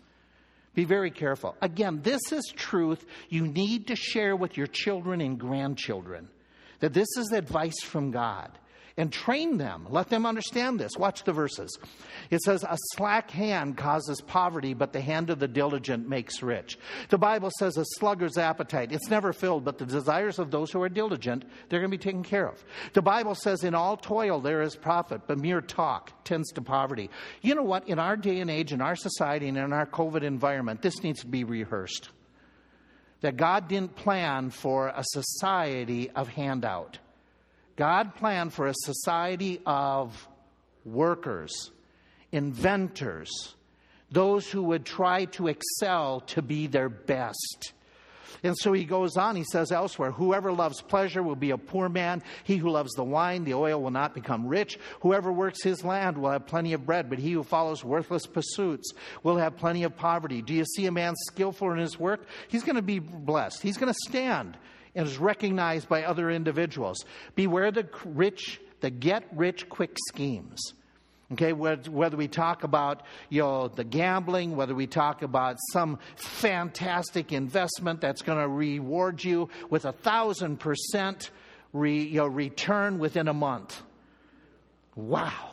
[0.73, 1.55] Be very careful.
[1.61, 6.29] Again, this is truth you need to share with your children and grandchildren.
[6.79, 8.51] That this is advice from God
[8.99, 9.87] and train them.
[9.89, 10.91] Let them understand this.
[10.97, 11.79] Watch the verses.
[12.29, 16.77] It says, A slack hand causes poverty, but the hand of the diligent makes rich.
[17.07, 20.81] The Bible says, A sluggard's appetite, it's never filled, but the desires of those who
[20.81, 22.61] are diligent, they're going to be taken care of.
[22.91, 27.09] The Bible says, In all toil there is profit, but mere talk tends to poverty.
[27.41, 27.87] You know what?
[27.87, 31.21] In our day and age, in our society, and in our COVID environment, this needs
[31.21, 32.09] to be rehearsed.
[33.21, 36.99] That God didn't plan for a society of handout.
[37.79, 40.27] God planned for a society of
[40.83, 41.71] workers,
[42.29, 43.55] inventors,
[44.11, 47.71] those who would try to excel to be their best.
[48.43, 51.87] And so he goes on, he says elsewhere, whoever loves pleasure will be a poor
[51.87, 52.21] man.
[52.43, 54.77] He who loves the wine, the oil will not become rich.
[54.99, 58.91] Whoever works his land will have plenty of bread, but he who follows worthless pursuits
[59.23, 60.41] will have plenty of poverty.
[60.41, 62.27] Do you see a man skillful in his work?
[62.49, 63.61] He's going to be blessed.
[63.61, 64.57] He's going to stand
[64.99, 67.05] and is recognized by other individuals.
[67.33, 70.59] Beware the rich, the get rich quick schemes.
[71.31, 77.31] Okay, whether we talk about you know the gambling, whether we talk about some fantastic
[77.31, 81.29] investment that's going to reward you with a thousand percent
[81.71, 83.81] return within a month.
[84.95, 85.51] Wow.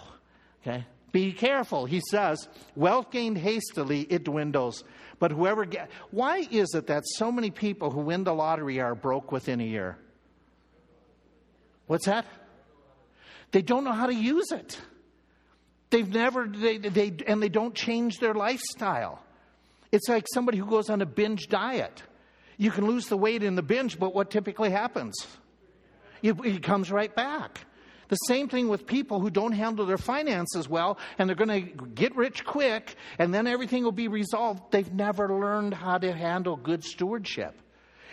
[0.63, 1.87] Okay, be careful.
[1.87, 4.83] He says, wealth gained hastily it dwindles,
[5.19, 8.95] but whoever get, why is it that so many people who win the lottery are
[8.95, 9.97] broke within a year?
[11.87, 12.27] What's that?
[13.53, 14.81] They don't know how to use it.
[15.91, 19.23] They've never, they, they, and they don't change their lifestyle.
[19.93, 22.03] It's like somebody who goes on a binge diet.
[22.57, 25.15] You can lose the weight in the binge, but what typically happens?
[26.23, 27.66] It, it comes right back.
[28.09, 31.87] The same thing with people who don't handle their finances well and they're going to
[31.87, 34.71] get rich quick and then everything will be resolved.
[34.71, 37.55] They've never learned how to handle good stewardship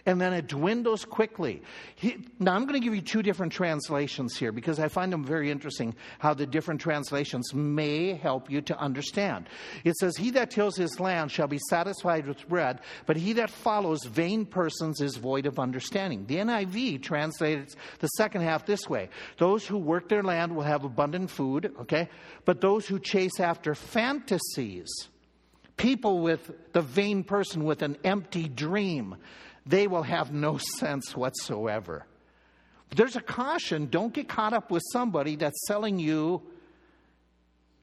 [0.05, 1.61] and then it dwindles quickly.
[1.95, 5.23] He, now, I'm going to give you two different translations here because I find them
[5.23, 9.47] very interesting how the different translations may help you to understand.
[9.85, 13.49] It says, He that tills his land shall be satisfied with bread, but he that
[13.49, 16.25] follows vain persons is void of understanding.
[16.25, 20.83] The NIV translates the second half this way Those who work their land will have
[20.83, 22.09] abundant food, okay?
[22.43, 24.89] But those who chase after fantasies,
[25.77, 29.15] people with the vain person with an empty dream,
[29.65, 32.05] they will have no sense whatsoever.
[32.95, 36.43] There's a caution don't get caught up with somebody that's selling you,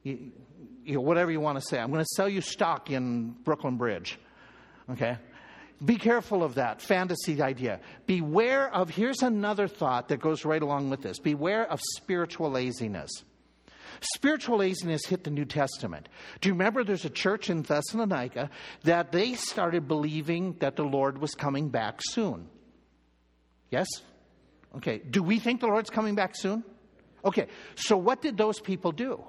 [0.03, 0.31] you,
[0.85, 1.79] you know, whatever you want to say.
[1.79, 4.17] I'm going to sell you stock in Brooklyn Bridge.
[4.89, 5.17] Okay?
[5.83, 7.79] Be careful of that fantasy idea.
[8.05, 13.09] Beware of, here's another thought that goes right along with this beware of spiritual laziness.
[14.01, 16.09] Spiritual laziness hit the New Testament.
[16.41, 18.49] Do you remember there's a church in Thessalonica
[18.83, 22.49] that they started believing that the Lord was coming back soon?
[23.69, 23.87] Yes?
[24.77, 24.99] Okay.
[24.99, 26.63] Do we think the Lord's coming back soon?
[27.23, 29.23] Okay, so what did those people do?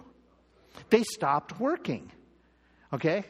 [0.89, 2.11] They stopped working.
[2.93, 3.25] Okay?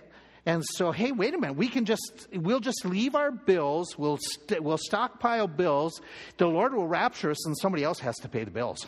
[0.46, 1.56] And so, hey, wait a minute.
[1.56, 3.96] We can just, we'll just leave our bills.
[3.98, 6.00] We'll, we st- we'll stockpile bills.
[6.36, 8.86] The Lord will rapture us and somebody else has to pay the bills.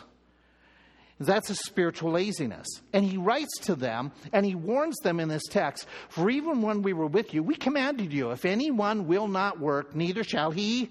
[1.19, 2.67] That's a spiritual laziness.
[2.91, 6.81] And he writes to them and he warns them in this text For even when
[6.81, 10.89] we were with you, we commanded you, if anyone will not work, neither shall he.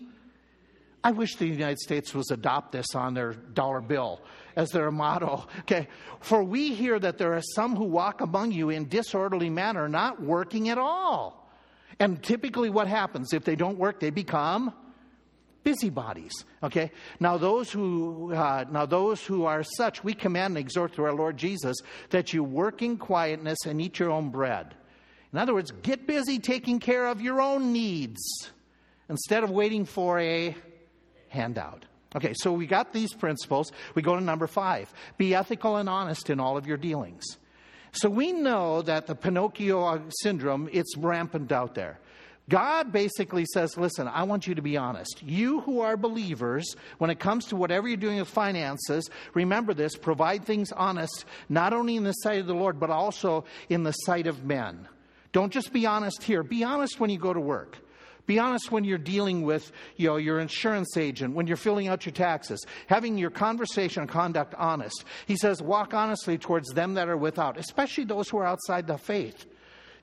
[1.02, 4.22] I wish the United States was adopt this on their dollar bill
[4.56, 5.46] as their motto.
[5.60, 5.88] Okay.
[6.20, 10.22] For we hear that there are some who walk among you in disorderly manner, not
[10.22, 11.50] working at all.
[11.98, 14.72] And typically what happens if they don't work, they become
[15.64, 16.44] busybodies.
[16.62, 16.92] Okay.
[17.18, 21.14] Now those who uh, now those who are such, we command and exhort through our
[21.14, 21.76] Lord Jesus
[22.10, 24.74] that you work in quietness and eat your own bread.
[25.32, 28.20] In other words, get busy taking care of your own needs
[29.08, 30.54] instead of waiting for a
[31.28, 31.86] handout.
[32.14, 33.72] Okay, so we got these principles.
[33.96, 37.24] We go to number five be ethical and honest in all of your dealings.
[37.92, 42.00] So we know that the Pinocchio syndrome, it's rampant out there.
[42.48, 45.22] God basically says, listen, I want you to be honest.
[45.22, 49.96] You who are believers, when it comes to whatever you're doing with finances, remember this
[49.96, 53.92] provide things honest, not only in the sight of the Lord, but also in the
[53.92, 54.88] sight of men.
[55.32, 57.78] Don't just be honest here, be honest when you go to work.
[58.26, 62.06] Be honest when you're dealing with you know, your insurance agent, when you're filling out
[62.06, 65.04] your taxes, having your conversation and conduct honest.
[65.26, 68.96] He says, walk honestly towards them that are without, especially those who are outside the
[68.96, 69.46] faith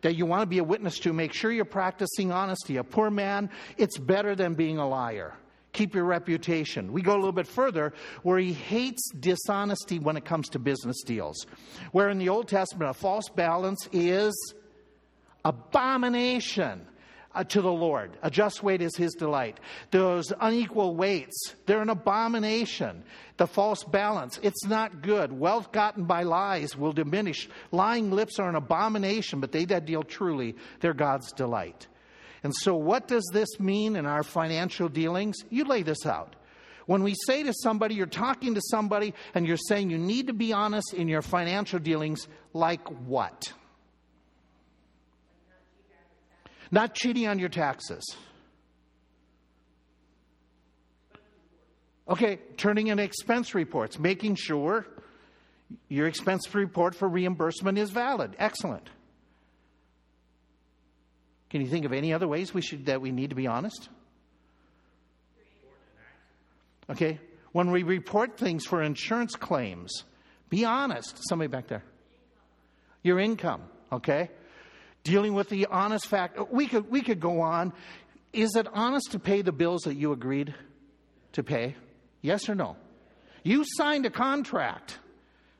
[0.01, 2.77] that you want to be a witness to, make sure you're practicing honesty.
[2.77, 5.33] A poor man, it's better than being a liar.
[5.73, 6.91] Keep your reputation.
[6.91, 11.01] We go a little bit further where he hates dishonesty when it comes to business
[11.03, 11.45] deals.
[11.91, 14.33] Where in the Old Testament, a false balance is
[15.45, 16.85] abomination
[17.33, 18.17] uh, to the Lord.
[18.21, 19.59] A just weight is his delight.
[19.91, 23.03] Those unequal weights, they're an abomination.
[23.37, 25.31] The false balance, it's not good.
[25.31, 27.49] Wealth gotten by lies will diminish.
[27.71, 31.87] Lying lips are an abomination, but they that deal truly, they're God's delight.
[32.43, 35.37] And so, what does this mean in our financial dealings?
[35.49, 36.35] You lay this out.
[36.87, 40.33] When we say to somebody, you're talking to somebody, and you're saying you need to
[40.33, 43.53] be honest in your financial dealings, like what?
[46.71, 48.03] Not cheating on your taxes.
[52.07, 54.85] Okay, turning in expense reports, making sure
[55.87, 58.35] your expense report for reimbursement is valid.
[58.39, 58.89] Excellent.
[61.49, 63.89] Can you think of any other ways we should that we need to be honest?
[66.89, 67.19] Okay,
[67.51, 70.03] when we report things for insurance claims,
[70.49, 71.17] be honest.
[71.29, 71.83] Somebody back there.
[73.03, 74.29] Your income, okay?
[75.03, 76.37] Dealing with the honest fact.
[76.51, 77.73] We could, we could go on.
[78.33, 80.53] Is it honest to pay the bills that you agreed
[81.33, 81.75] to pay?
[82.21, 82.77] Yes or no?
[83.43, 84.99] You signed a contract.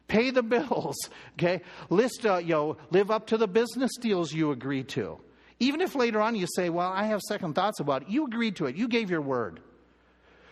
[0.08, 0.98] Pay the bills.
[1.34, 1.62] Okay?
[1.90, 5.20] List, uh, you know, live up to the business deals you agreed to.
[5.60, 8.58] Even if later on you say, well, I have second thoughts about it, you agreed
[8.58, 8.76] to it.
[8.76, 9.60] You gave your word.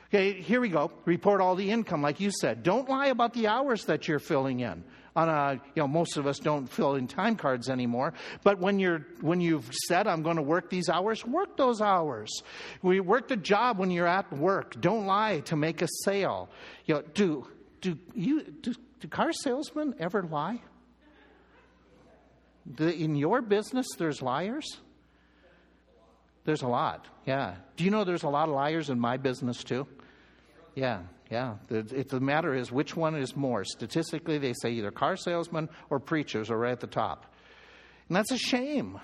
[0.08, 0.92] Okay, here we go.
[1.06, 2.64] Report all the income, like you said.
[2.64, 4.84] Don't lie about the hours that you're filling in
[5.20, 8.14] on a, you know, most of us don't fill in time cards anymore.
[8.44, 12.30] But when you're, when you've said, I'm going to work these hours, work those hours.
[12.82, 14.80] We work the job when you're at work.
[14.80, 16.50] Don't lie to make a sale.
[16.86, 17.48] You know, do,
[17.82, 20.62] do you, do, do car salesmen ever lie?
[22.66, 24.78] The, in your business, there's liars?
[26.46, 27.56] There's a lot, yeah.
[27.76, 29.88] Do you know there's a lot of liars in my business too?
[30.76, 31.56] Yeah, yeah.
[31.68, 35.70] The, if the matter is which one is more, statistically, they say either car salesmen
[35.90, 37.34] or preachers are right at the top.
[38.08, 39.00] And that's a shame.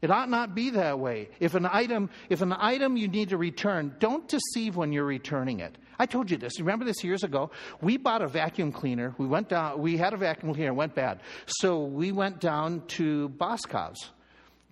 [0.00, 1.28] It ought not be that way.
[1.40, 5.60] If an item, if an item you need to return, don't deceive when you're returning
[5.60, 5.76] it.
[5.98, 6.60] I told you this.
[6.60, 7.50] Remember this years ago?
[7.82, 9.14] We bought a vacuum cleaner.
[9.18, 9.80] We went down.
[9.80, 10.70] We had a vacuum cleaner.
[10.70, 11.20] It went bad.
[11.46, 14.10] So we went down to Boscov's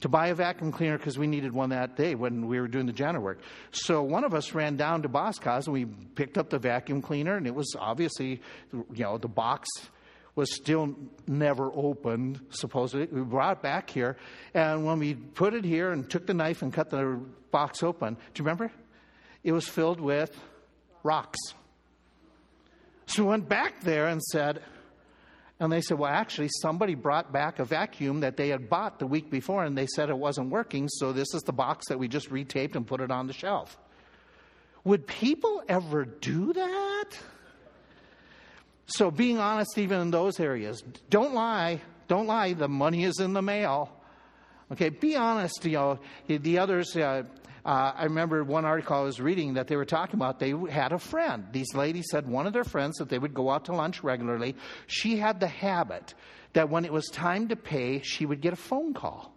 [0.00, 2.86] to buy a vacuum cleaner because we needed one that day when we were doing
[2.86, 3.40] the janitor work.
[3.70, 7.36] So one of us ran down to Boscov's and we picked up the vacuum cleaner,
[7.36, 8.40] and it was obviously,
[8.72, 9.68] you know, the box
[10.34, 10.94] was still
[11.26, 13.06] never opened, supposedly.
[13.06, 14.18] We brought it back here,
[14.52, 17.18] and when we put it here and took the knife and cut the
[17.50, 18.70] box open, do you remember?
[19.42, 20.38] It was filled with
[21.02, 21.38] rocks.
[23.06, 24.62] So we went back there and said,
[25.58, 29.06] and they said, well, actually, somebody brought back a vacuum that they had bought the
[29.06, 32.08] week before, and they said it wasn't working, so this is the box that we
[32.08, 33.78] just retaped and put it on the shelf.
[34.84, 37.06] Would people ever do that?
[38.86, 41.80] So, being honest, even in those areas, don't lie.
[42.06, 42.52] Don't lie.
[42.52, 43.90] The money is in the mail.
[44.70, 45.64] Okay, be honest.
[45.64, 45.98] You know,
[46.28, 46.96] the others.
[46.96, 47.24] Uh,
[47.66, 50.38] uh, I remember one article I was reading that they were talking about.
[50.38, 51.48] They had a friend.
[51.50, 54.54] These ladies said one of their friends that they would go out to lunch regularly.
[54.86, 56.14] She had the habit
[56.52, 59.34] that when it was time to pay, she would get a phone call,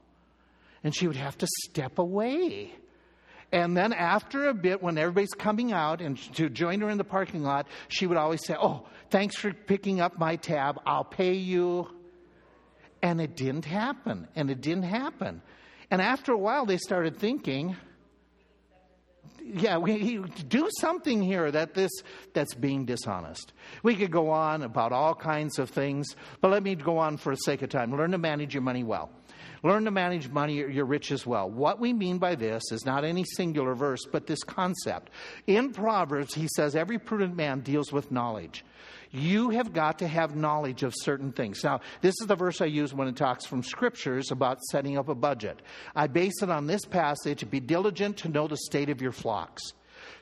[0.84, 2.72] and she would have to step away.
[3.52, 7.04] And then after a bit, when everybody's coming out and to join her in the
[7.04, 10.80] parking lot, she would always say, Oh, thanks for picking up my tab.
[10.86, 11.88] I'll pay you.
[13.02, 14.28] And it didn't happen.
[14.36, 15.42] And it didn't happen.
[15.90, 17.76] And after a while, they started thinking,
[19.54, 21.92] yeah, we do something here that this
[22.34, 23.54] that's being dishonest.
[23.84, 27.34] We could go on about all kinds of things, but let me go on for
[27.34, 27.96] the sake of time.
[27.96, 29.12] Learn to manage your money well.
[29.62, 31.50] Learn to manage money, your riches well.
[31.50, 35.10] What we mean by this is not any singular verse, but this concept.
[35.48, 38.64] In Proverbs, he says, every prudent man deals with knowledge.
[39.12, 41.64] You have got to have knowledge of certain things.
[41.64, 45.10] Now, this is the verse I use when it talks from scriptures about setting up
[45.10, 45.62] a budget.
[45.96, 49.74] I base it on this passage be diligent to know the state of your flocks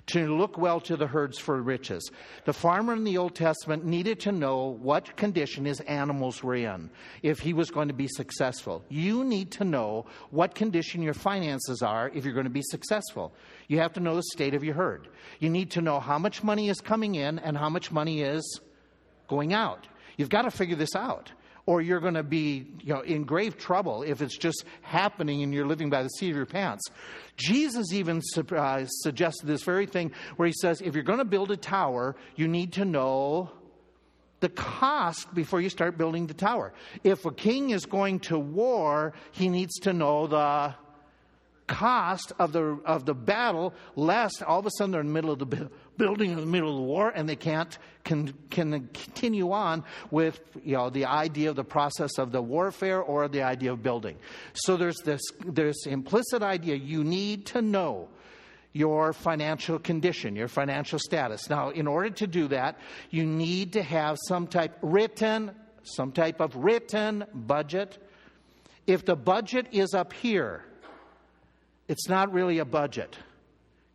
[0.08, 2.10] to look well to the herds for riches.
[2.46, 6.90] The farmer in the Old Testament needed to know what condition his animals were in
[7.22, 8.84] if he was going to be successful.
[8.90, 13.34] You need to know what condition your finances are if you're going to be successful.
[13.68, 15.10] You have to know the state of your herd.
[15.40, 18.62] You need to know how much money is coming in and how much money is
[19.28, 19.88] going out.
[20.18, 21.32] You've got to figure this out
[21.68, 25.54] or you're going to be you know, in grave trouble if it's just happening and
[25.54, 26.84] you're living by the seat of your pants.
[27.36, 28.22] Jesus even
[28.56, 32.16] uh, suggested this very thing where he says, if you're going to build a tower,
[32.36, 33.52] you need to know
[34.40, 36.74] the cost before you start building the tower.
[37.04, 40.74] If a king is going to war, he needs to know the
[41.68, 45.32] cost of the, of the battle, lest all of a sudden they're in the middle
[45.32, 49.52] of the building in the middle of the war and they can't can, can continue
[49.52, 53.74] on with you know, the idea of the process of the warfare or the idea
[53.74, 54.18] of building.
[54.54, 58.08] So there's this, this implicit idea you need to know
[58.72, 61.50] your financial condition, your financial status.
[61.50, 65.52] Now, in order to do that, you need to have some type written,
[65.84, 67.98] some type of written budget.
[68.86, 70.64] If the budget is up here,
[71.88, 73.18] it's not really a budget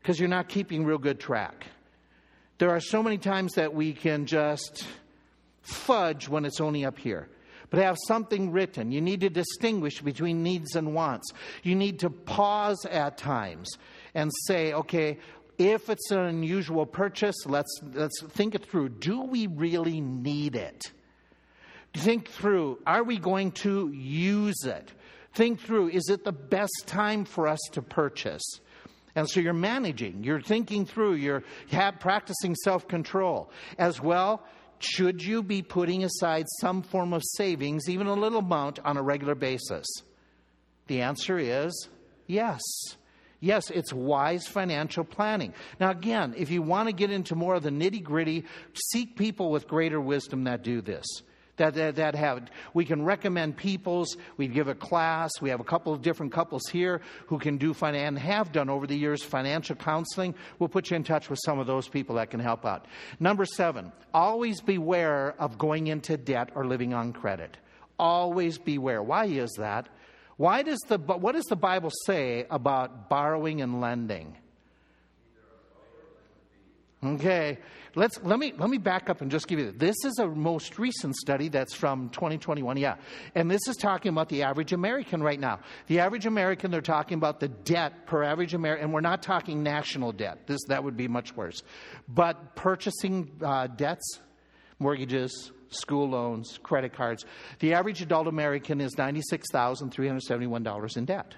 [0.00, 1.66] because you're not keeping real good track.
[2.58, 4.86] There are so many times that we can just
[5.62, 7.28] fudge when it's only up here.
[7.70, 8.92] But have something written.
[8.92, 11.32] You need to distinguish between needs and wants.
[11.62, 13.70] You need to pause at times
[14.14, 15.18] and say, okay,
[15.56, 18.90] if it's an unusual purchase, let's, let's think it through.
[18.90, 20.92] Do we really need it?
[21.94, 24.92] Think through, are we going to use it?
[25.34, 28.60] Think through, is it the best time for us to purchase?
[29.14, 31.44] And so you're managing, you're thinking through, you're
[32.00, 33.50] practicing self control.
[33.78, 34.44] As well,
[34.78, 39.02] should you be putting aside some form of savings, even a little amount, on a
[39.02, 39.86] regular basis?
[40.86, 41.88] The answer is
[42.26, 42.60] yes.
[43.40, 45.52] Yes, it's wise financial planning.
[45.80, 48.44] Now, again, if you want to get into more of the nitty gritty,
[48.92, 51.04] seek people with greater wisdom that do this
[51.56, 52.50] that, that, that have.
[52.74, 54.16] We can recommend peoples.
[54.36, 55.30] We give a class.
[55.40, 58.86] We have a couple of different couples here who can do and have done over
[58.86, 60.34] the years financial counseling.
[60.58, 62.86] We'll put you in touch with some of those people that can help out.
[63.20, 67.56] Number seven, always beware of going into debt or living on credit.
[67.98, 69.02] Always beware.
[69.02, 69.88] Why is that?
[70.36, 74.36] Why does the, what does the Bible say about borrowing and lending?
[77.04, 77.58] Okay,
[77.96, 79.74] let's let me let me back up and just give you this.
[80.02, 82.76] This is a most recent study that's from 2021.
[82.76, 82.94] Yeah,
[83.34, 85.58] and this is talking about the average American right now.
[85.88, 89.64] The average American, they're talking about the debt per average American, and we're not talking
[89.64, 90.46] national debt.
[90.46, 91.64] This that would be much worse.
[92.06, 94.20] But purchasing uh, debts,
[94.78, 97.24] mortgages, school loans, credit cards.
[97.58, 101.34] The average adult American is ninety six thousand three hundred seventy one dollars in debt.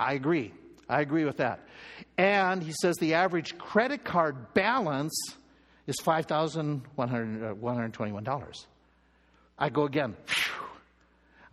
[0.00, 0.52] I agree.
[0.88, 1.66] I agree with that.
[2.18, 5.14] And he says the average credit card balance
[5.86, 8.28] is $5,121.
[8.28, 8.42] Uh,
[9.58, 10.16] I go again.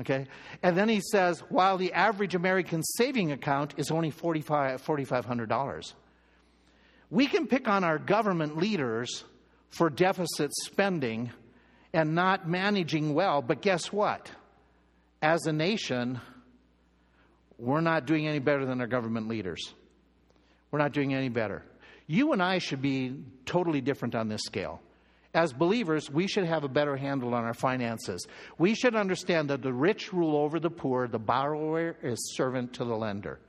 [0.02, 0.28] Okay?
[0.64, 5.94] And then he says, while the average American saving account is only $4,500.
[7.12, 9.24] We can pick on our government leaders
[9.70, 11.32] for deficit spending
[11.92, 14.32] and not managing well, but guess what?
[15.22, 16.22] As a nation,
[17.60, 19.74] we're not doing any better than our government leaders.
[20.72, 21.64] We're not doing any better.
[22.07, 24.82] You and I should be totally different on this scale.
[25.34, 28.26] As believers, we should have a better handle on our finances.
[28.57, 32.86] We should understand that the rich rule over the poor, the borrower is servant to
[32.86, 33.39] the lender.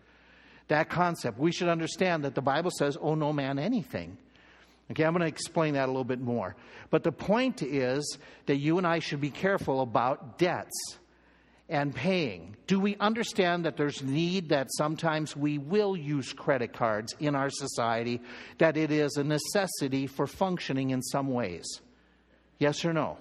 [0.68, 4.18] That concept, we should understand that the Bible says, owe no man anything.
[4.90, 6.54] Okay, I'm going to explain that a little bit more.
[6.90, 10.98] But the point is that you and I should be careful about debts
[11.70, 12.56] and paying.
[12.66, 17.50] Do we understand that there's need that sometimes we will use credit cards in our
[17.50, 18.20] society,
[18.58, 21.66] that it is a necessity for functioning in some ways?
[22.58, 23.18] Yes or no?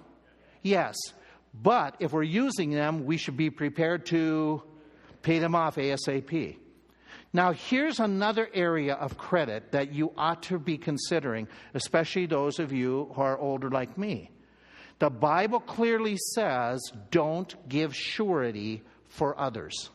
[0.62, 0.96] Yes.
[1.54, 4.62] But if we're using them, we should be prepared to
[5.22, 6.56] pay them off ASAP.
[7.32, 12.72] Now, here's another area of credit that you ought to be considering, especially those of
[12.72, 14.30] you who are older like me.
[15.00, 16.80] The Bible clearly says
[17.10, 19.90] don't give surety for others.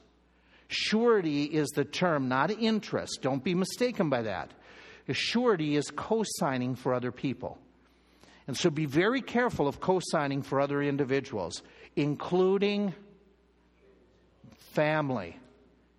[0.68, 3.20] Surety is the term, not interest.
[3.22, 4.52] Don't be mistaken by that.
[5.12, 7.60] Surety is co signing for other people.
[8.48, 11.62] And so be very careful of co signing for other individuals,
[11.96, 12.96] including
[14.74, 15.38] family.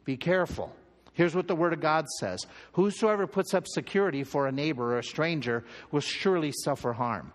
[0.04, 0.74] Be careful.
[1.12, 4.98] Here's what the Word of God says Whosoever puts up security for a neighbor or
[4.98, 7.30] a stranger will surely suffer harm.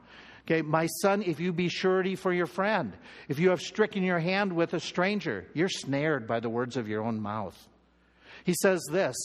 [0.46, 2.94] Okay, my son, if you be surety for your friend,
[3.28, 6.88] if you have stricken your hand with a stranger, you're snared by the words of
[6.88, 7.58] your own mouth.
[8.44, 9.16] He says this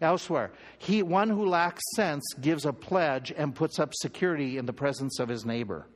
[0.00, 4.72] elsewhere he, one who lacks sense gives a pledge and puts up security in the
[4.72, 5.86] presence of his neighbor.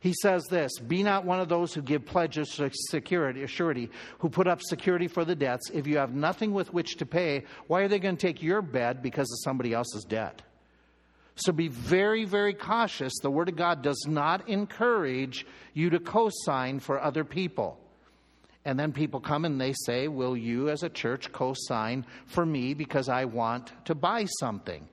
[0.00, 4.28] He says this Be not one of those who give pledges of security, surety, who
[4.28, 5.70] put up security for the debts.
[5.72, 8.62] If you have nothing with which to pay, why are they going to take your
[8.62, 10.42] bed because of somebody else's debt?
[11.36, 13.12] So be very, very cautious.
[13.22, 17.78] The Word of God does not encourage you to co sign for other people.
[18.64, 22.44] And then people come and they say, Will you as a church co sign for
[22.44, 24.86] me because I want to buy something?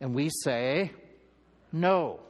[0.00, 0.92] And we say,
[1.72, 2.20] No.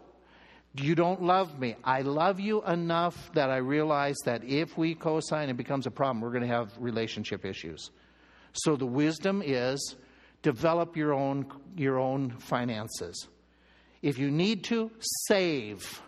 [0.78, 1.74] You don't love me.
[1.82, 5.90] I love you enough that I realize that if we co sign, it becomes a
[5.90, 6.20] problem.
[6.20, 7.90] We're going to have relationship issues.
[8.52, 9.96] So the wisdom is
[10.42, 11.46] develop your own,
[11.76, 13.26] your own finances.
[14.02, 14.90] If you need to,
[15.28, 16.02] save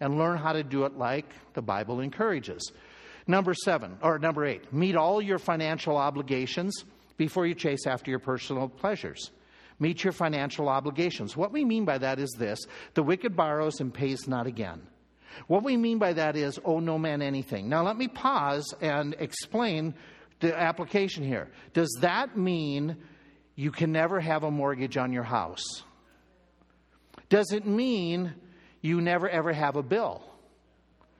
[0.00, 2.72] and learn how to do it like the Bible encourages.
[3.26, 6.84] Number seven, or number eight, meet all your financial obligations
[7.16, 9.30] before you chase after your personal pleasures.
[9.78, 11.36] Meet your financial obligations.
[11.36, 12.58] What we mean by that is this
[12.94, 14.82] the wicked borrows and pays not again.
[15.46, 17.68] What we mean by that is, owe no man anything.
[17.68, 19.94] Now, let me pause and explain
[20.40, 21.48] the application here.
[21.72, 22.96] Does that mean
[23.54, 25.64] you can never have a mortgage on your house?
[27.32, 28.34] Does it mean
[28.82, 30.22] you never ever have a bill?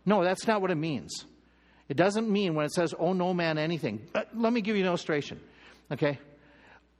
[0.05, 1.25] No, that's not what it means.
[1.89, 4.07] It doesn't mean when it says, owe no man anything.
[4.13, 5.41] But let me give you an illustration.
[5.91, 6.19] Okay?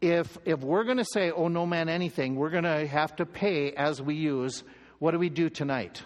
[0.03, 3.25] if, if we're going to say, oh, no man anything, we're going to have to
[3.25, 4.65] pay as we use,
[4.99, 6.03] what do we do tonight?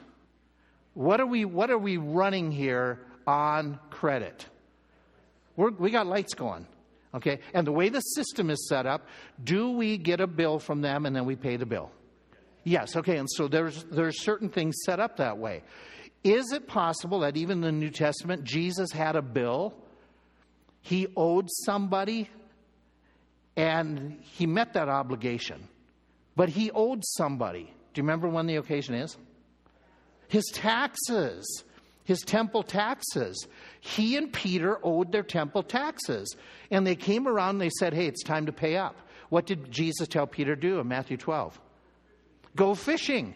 [0.92, 4.46] What are we, what are we running here on credit?
[5.56, 6.66] We're, we got lights going.
[7.14, 7.40] Okay?
[7.54, 9.06] And the way the system is set up,
[9.42, 11.90] do we get a bill from them and then we pay the bill?
[12.66, 15.62] Yes, okay, and so there's there's certain things set up that way.
[16.24, 19.72] Is it possible that even in the New Testament Jesus had a bill?
[20.80, 22.28] He owed somebody
[23.56, 25.68] and he met that obligation.
[26.34, 27.72] But he owed somebody.
[27.94, 29.16] Do you remember when the occasion is?
[30.26, 31.62] His taxes,
[32.02, 33.46] his temple taxes.
[33.78, 36.34] He and Peter owed their temple taxes.
[36.72, 38.96] And they came around and they said, Hey, it's time to pay up.
[39.28, 41.60] What did Jesus tell Peter to do in Matthew 12?
[42.56, 43.34] Go fishing.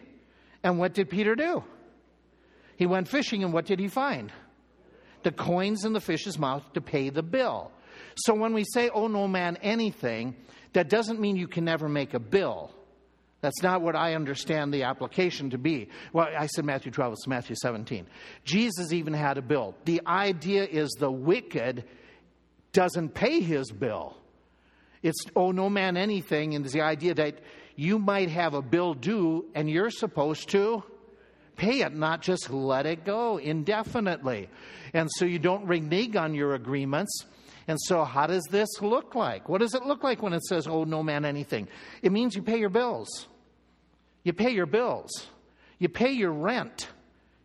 [0.63, 1.63] And what did Peter do?
[2.75, 4.31] He went fishing, and what did he find?
[5.23, 7.71] The coins in the fish's mouth to pay the bill.
[8.15, 10.35] So when we say, oh, no man anything,
[10.73, 12.71] that doesn't mean you can never make a bill.
[13.41, 15.89] That's not what I understand the application to be.
[16.13, 18.05] Well, I said Matthew 12, it's Matthew 17.
[18.45, 19.75] Jesus even had a bill.
[19.85, 21.83] The idea is the wicked
[22.71, 24.17] doesn't pay his bill.
[25.01, 27.39] It's, oh, no man anything, and the idea that
[27.81, 30.83] you might have a bill due and you're supposed to
[31.55, 34.49] pay it, not just let it go indefinitely.
[34.93, 37.25] And so you don't renege on your agreements.
[37.67, 39.49] And so, how does this look like?
[39.49, 41.67] What does it look like when it says, oh, no man anything?
[42.03, 43.27] It means you pay your bills.
[44.23, 45.09] You pay your bills.
[45.79, 46.87] You pay your rent.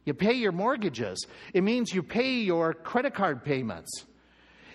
[0.05, 1.27] You pay your mortgages.
[1.55, 4.05] It means you pay your credit card payments.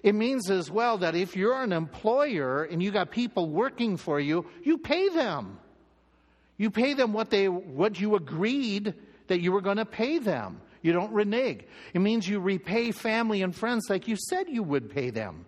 [0.03, 4.19] It means as well that if you're an employer and you got people working for
[4.19, 5.59] you, you pay them.
[6.57, 8.93] You pay them what they what you agreed
[9.27, 10.61] that you were going to pay them.
[10.81, 11.65] You don't renege.
[11.93, 15.45] It means you repay family and friends like you said you would pay them.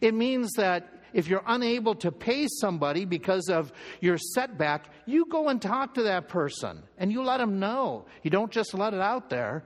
[0.00, 5.48] It means that if you're unable to pay somebody because of your setback, you go
[5.48, 8.04] and talk to that person and you let them know.
[8.22, 9.64] You don't just let it out there.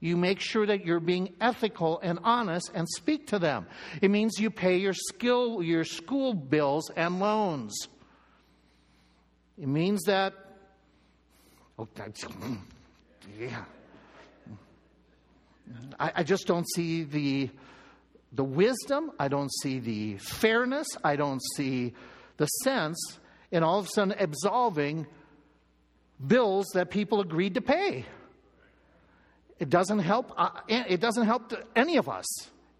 [0.00, 3.66] You make sure that you're being ethical and honest and speak to them.
[4.02, 7.88] It means you pay your skill, your school bills and loans.
[9.58, 10.34] It means that,
[11.78, 11.88] oh,
[13.38, 13.64] yeah.
[15.98, 17.50] I, I just don't see the,
[18.32, 21.94] the wisdom, I don't see the fairness, I don't see
[22.36, 23.18] the sense
[23.50, 25.06] in all of a sudden absolving
[26.24, 28.04] bills that people agreed to pay.
[29.58, 30.32] It doesn't help.
[30.36, 32.26] Uh, it doesn't help any of us.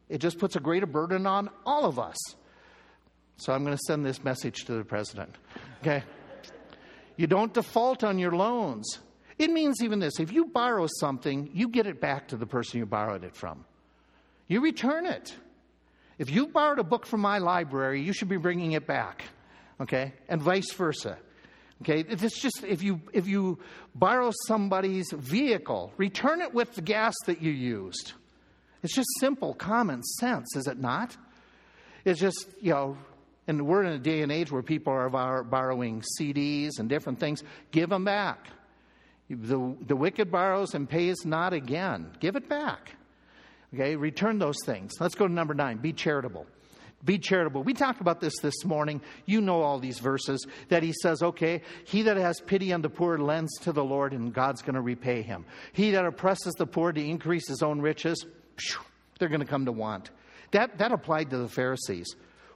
[0.09, 2.17] It just puts a greater burden on all of us.
[3.37, 5.35] So I'm going to send this message to the president.
[5.81, 6.03] Okay.
[7.17, 8.99] You don't default on your loans.
[9.39, 12.79] It means even this if you borrow something, you get it back to the person
[12.79, 13.65] you borrowed it from.
[14.47, 15.35] You return it.
[16.19, 19.25] If you borrowed a book from my library, you should be bringing it back.
[19.81, 20.13] Okay?
[20.29, 21.19] And vice versa.
[21.83, 22.05] Okay?
[22.09, 23.59] It's just if you if you
[23.95, 28.13] borrow somebody's vehicle, return it with the gas that you used.
[28.83, 31.17] It's just simple common sense, is it not?
[32.05, 32.99] It's just, you know,
[33.47, 37.43] and we're in a day and age where people are borrowing CDs and different things.
[37.71, 38.47] Give them back.
[39.31, 42.11] The, the wicked borrows and pays not again.
[42.21, 42.95] Give it back.
[43.73, 44.93] Okay, return those things.
[45.01, 46.47] Let's go to number nine be charitable.
[47.05, 47.63] Be charitable.
[47.63, 49.03] We talked about this this morning.
[49.27, 52.89] You know all these verses that he says, okay, he that has pity on the
[52.89, 55.45] poor lends to the Lord, and God's going to repay him.
[55.73, 58.25] He that oppresses the poor to increase his own riches,
[59.19, 60.11] they're going to come to want.
[60.53, 62.07] That, that applied to the Pharisees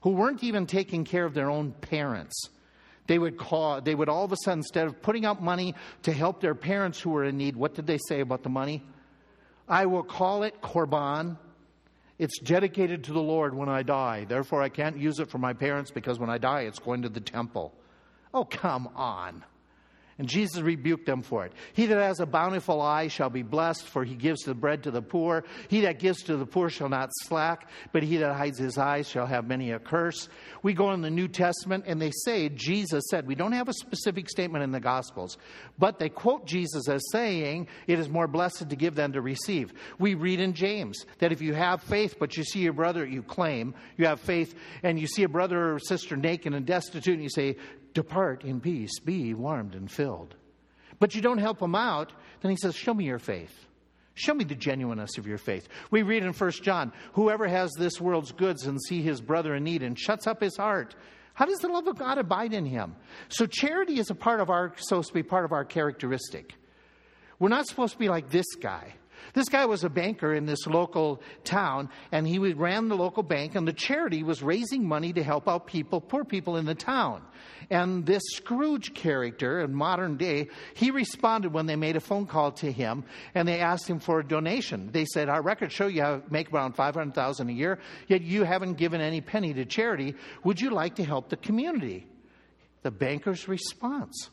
[0.03, 2.49] who weren't even taking care of their own parents.
[3.07, 6.13] They would call, they would all of a sudden, instead of putting out money to
[6.13, 8.85] help their parents who were in need, what did they say about the money?
[9.69, 11.39] I will call it korban.
[12.19, 14.25] It's dedicated to the Lord when I die.
[14.25, 17.09] Therefore, I can't use it for my parents because when I die, it's going to
[17.09, 17.73] the temple.
[18.35, 19.45] Oh, come on.
[20.19, 21.53] And Jesus rebuked them for it.
[21.75, 24.91] He that has a bountiful eye shall be blessed, for he gives the bread to
[24.91, 25.45] the poor.
[25.69, 29.09] He that gives to the poor shall not slack, but he that hides his eyes
[29.09, 30.29] shall have many a curse.
[30.65, 33.73] We go in the New Testament and they say Jesus said, we don't have a
[33.73, 35.39] specific statement in the Gospels,
[35.79, 39.73] but they quote Jesus as saying, it is more blessed to give than to receive.
[40.01, 43.23] We read in James that if you have faith, but you see your brother, you
[43.23, 47.23] claim you have faith, and you see a brother or sister naked and destitute, and
[47.23, 47.57] you say,
[47.95, 50.35] Depart in peace, be warmed and filled.
[50.99, 53.67] But you don't help them out, then he says, Show me your faith.
[54.15, 55.69] Show me the genuineness of your faith.
[55.93, 59.63] We read in 1 John, whoever has this world's goods and see his brother in
[59.63, 60.97] need and shuts up his heart,
[61.35, 62.97] how does the love of God abide in him?
[63.29, 66.53] So charity is a part of our supposed to be part of our characteristic.
[67.39, 68.95] We're not supposed to be like this guy.
[69.39, 73.55] This guy was a banker in this local town, and he ran the local bank,
[73.55, 77.23] and the charity was raising money to help out people, poor people in the town.
[77.71, 82.51] And this Scrooge character in modern day, he responded when they made a phone call
[82.51, 84.91] to him and they asked him for a donation.
[84.91, 87.79] They said, Our records show you have, make around 500000 a year,
[88.09, 90.17] yet you haven't given any penny to charity.
[90.43, 92.09] Would you like to help the community?
[92.83, 94.31] The banker's response.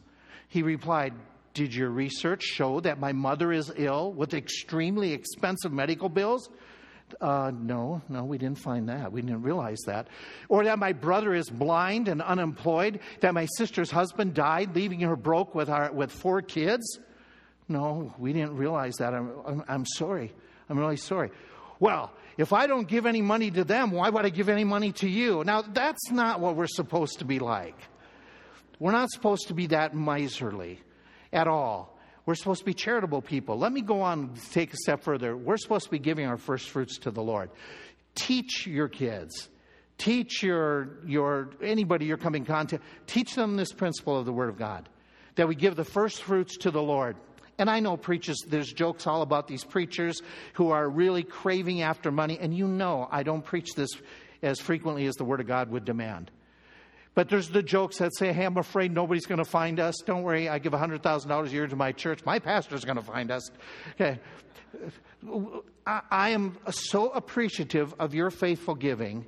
[0.48, 1.14] He replied,
[1.56, 6.50] did your research show that my mother is ill with extremely expensive medical bills?
[7.22, 9.12] Uh, no, no, we didn't find that.
[9.12, 10.08] We didn't realize that.
[10.50, 15.16] Or that my brother is blind and unemployed, that my sister's husband died, leaving her
[15.16, 17.00] broke with, our, with four kids?
[17.70, 19.14] No, we didn't realize that.
[19.14, 20.34] I'm, I'm, I'm sorry.
[20.70, 21.32] I'm really sorry.
[21.80, 24.92] Well, if I don't give any money to them, why would I give any money
[24.94, 25.44] to you?
[25.46, 27.78] Now, that's not what we're supposed to be like.
[28.78, 30.82] We're not supposed to be that miserly
[31.36, 31.96] at all.
[32.26, 33.60] We're supposed to be charitable people.
[33.60, 35.38] Let me go on take a step further.
[35.38, 37.52] We're supposed to be giving our first fruits to the Lord.
[38.16, 39.50] Teach your kids.
[39.98, 42.84] Teach your, your anybody you're coming in contact.
[43.06, 44.90] Teach them this principle of the Word of God.
[45.36, 47.16] That we give the first fruits to the Lord.
[47.58, 50.22] And I know preachers, there's jokes all about these preachers
[50.54, 52.40] who are really craving after money.
[52.40, 53.92] And you know I don't preach this
[54.42, 56.32] as frequently as the Word of God would demand.
[57.16, 59.96] But there's the jokes that say, hey, I'm afraid nobody's going to find us.
[60.06, 62.26] Don't worry, I give $100,000 a year to my church.
[62.26, 63.50] My pastor's going to find us.
[63.94, 64.20] Okay.
[65.88, 69.26] I, am so appreciative of your faithful giving,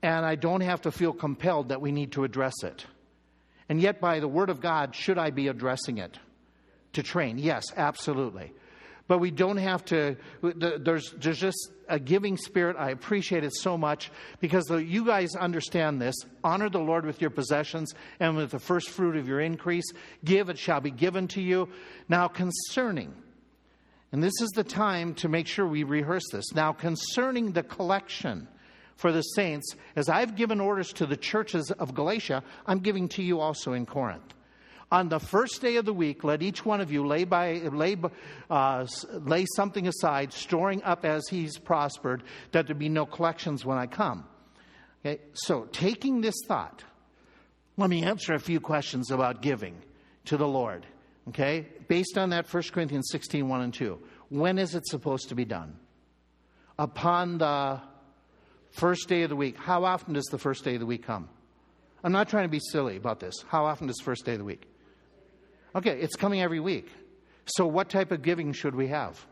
[0.00, 2.86] and I don't have to feel compelled that we need to address it.
[3.68, 6.18] And yet, by the Word of God, should I be addressing it?
[6.92, 7.36] To train?
[7.36, 8.52] Yes, absolutely.
[9.08, 12.76] But we don't have to, there's, there's just a giving spirit.
[12.78, 14.10] I appreciate it so much
[14.40, 16.14] because you guys understand this.
[16.44, 19.90] Honor the Lord with your possessions and with the first fruit of your increase.
[20.24, 21.68] Give, it shall be given to you.
[22.08, 23.14] Now, concerning,
[24.12, 26.52] and this is the time to make sure we rehearse this.
[26.54, 28.48] Now, concerning the collection
[28.96, 33.22] for the saints, as I've given orders to the churches of Galatia, I'm giving to
[33.22, 34.34] you also in Corinth.
[34.90, 37.96] On the first day of the week, let each one of you lay, by, lay,
[38.48, 42.22] uh, lay something aside, storing up as he's prospered,
[42.52, 44.24] that there be no collections when I come.
[45.04, 46.84] Okay, so taking this thought,
[47.76, 49.76] let me answer a few questions about giving
[50.26, 50.86] to the Lord.
[51.28, 53.98] Okay, based on that 1 Corinthians 16 1 and 2.
[54.28, 55.76] When is it supposed to be done?
[56.78, 57.80] Upon the
[58.76, 59.56] First day of the week.
[59.56, 61.30] How often does the first day of the week come?
[62.04, 63.42] I'm not trying to be silly about this.
[63.48, 64.68] How often does the first day of the week?
[65.76, 66.90] Okay, it's coming every week.
[67.44, 69.24] So, what type of giving should we have?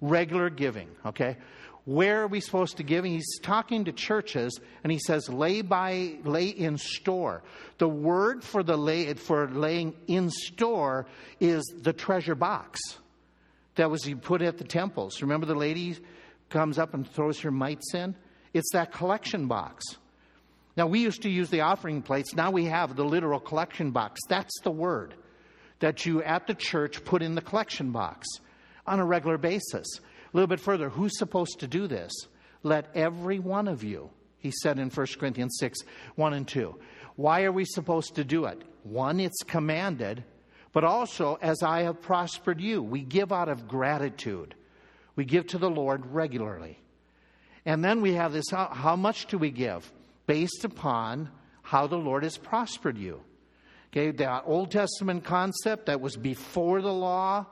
[0.00, 1.36] Regular giving, okay?
[1.84, 3.04] Where are we supposed to give?
[3.04, 7.42] He's talking to churches and he says, lay by, lay in store.
[7.78, 11.06] The word for the lay, for laying in store
[11.40, 12.80] is the treasure box
[13.76, 15.22] that was put at the temples.
[15.22, 15.96] Remember the lady
[16.48, 18.16] comes up and throws her mites in?
[18.54, 19.84] It's that collection box.
[20.76, 22.34] Now, we used to use the offering plates.
[22.34, 24.20] Now we have the literal collection box.
[24.28, 25.14] That's the word
[25.80, 28.26] that you at the church put in the collection box
[28.86, 29.86] on a regular basis.
[29.98, 32.12] A little bit further, who's supposed to do this?
[32.62, 35.80] Let every one of you, he said in 1 Corinthians 6
[36.16, 36.74] 1 and 2.
[37.16, 38.62] Why are we supposed to do it?
[38.82, 40.24] One, it's commanded,
[40.72, 44.54] but also, as I have prospered you, we give out of gratitude.
[45.16, 46.80] We give to the Lord regularly.
[47.64, 49.90] And then we have this how, how much do we give?
[50.26, 51.30] Based upon
[51.62, 53.22] how the Lord has prospered you.
[53.96, 57.46] Okay, the Old Testament concept that was before the law,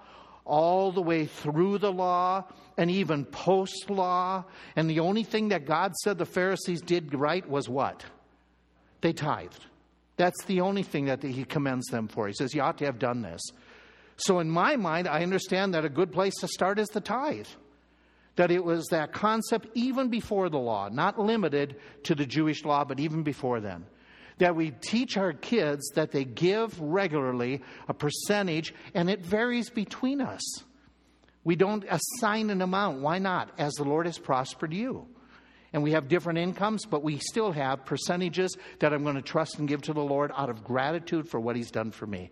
[0.44, 2.44] all the way through the law,
[2.76, 4.44] and even post law.
[4.74, 8.04] And the only thing that God said the Pharisees did right was what?
[9.02, 9.66] They tithed.
[10.16, 12.26] That's the only thing that he commends them for.
[12.26, 13.40] He says, You ought to have done this.
[14.16, 17.46] So, in my mind, I understand that a good place to start is the tithe.
[18.34, 22.82] That it was that concept even before the law, not limited to the Jewish law,
[22.82, 23.86] but even before then
[24.38, 30.20] that we teach our kids that they give regularly a percentage, and it varies between
[30.20, 30.42] us.
[31.44, 33.00] We don't assign an amount.
[33.00, 33.50] Why not?
[33.58, 35.08] As the Lord has prospered you.
[35.72, 39.58] And we have different incomes, but we still have percentages that I'm going to trust
[39.58, 42.30] and give to the Lord out of gratitude for what He's done for me.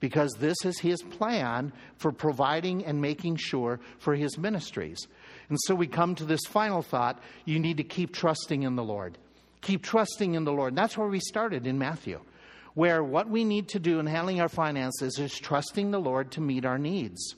[0.00, 4.98] Because this is His plan for providing and making sure for His ministries.
[5.48, 8.84] And so we come to this final thought you need to keep trusting in the
[8.84, 9.16] Lord.
[9.60, 10.76] Keep trusting in the Lord.
[10.76, 12.20] That's where we started in Matthew,
[12.74, 16.40] where what we need to do in handling our finances is trusting the Lord to
[16.40, 17.34] meet our needs.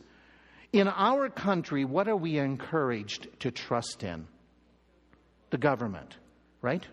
[0.73, 4.27] In our country, what are we encouraged to trust in?
[5.51, 6.17] The government,
[6.61, 6.85] right?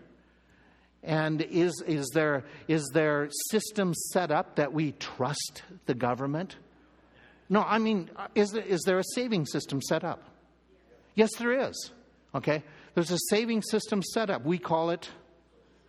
[1.02, 6.56] And is, is, there, is there systems set up that we trust the government?
[7.48, 10.24] No, I mean, is there, is there a saving system set up?
[11.14, 11.92] Yes, there is.
[12.34, 12.64] Okay?
[12.96, 14.46] There's a saving system set up.
[14.46, 15.10] We call it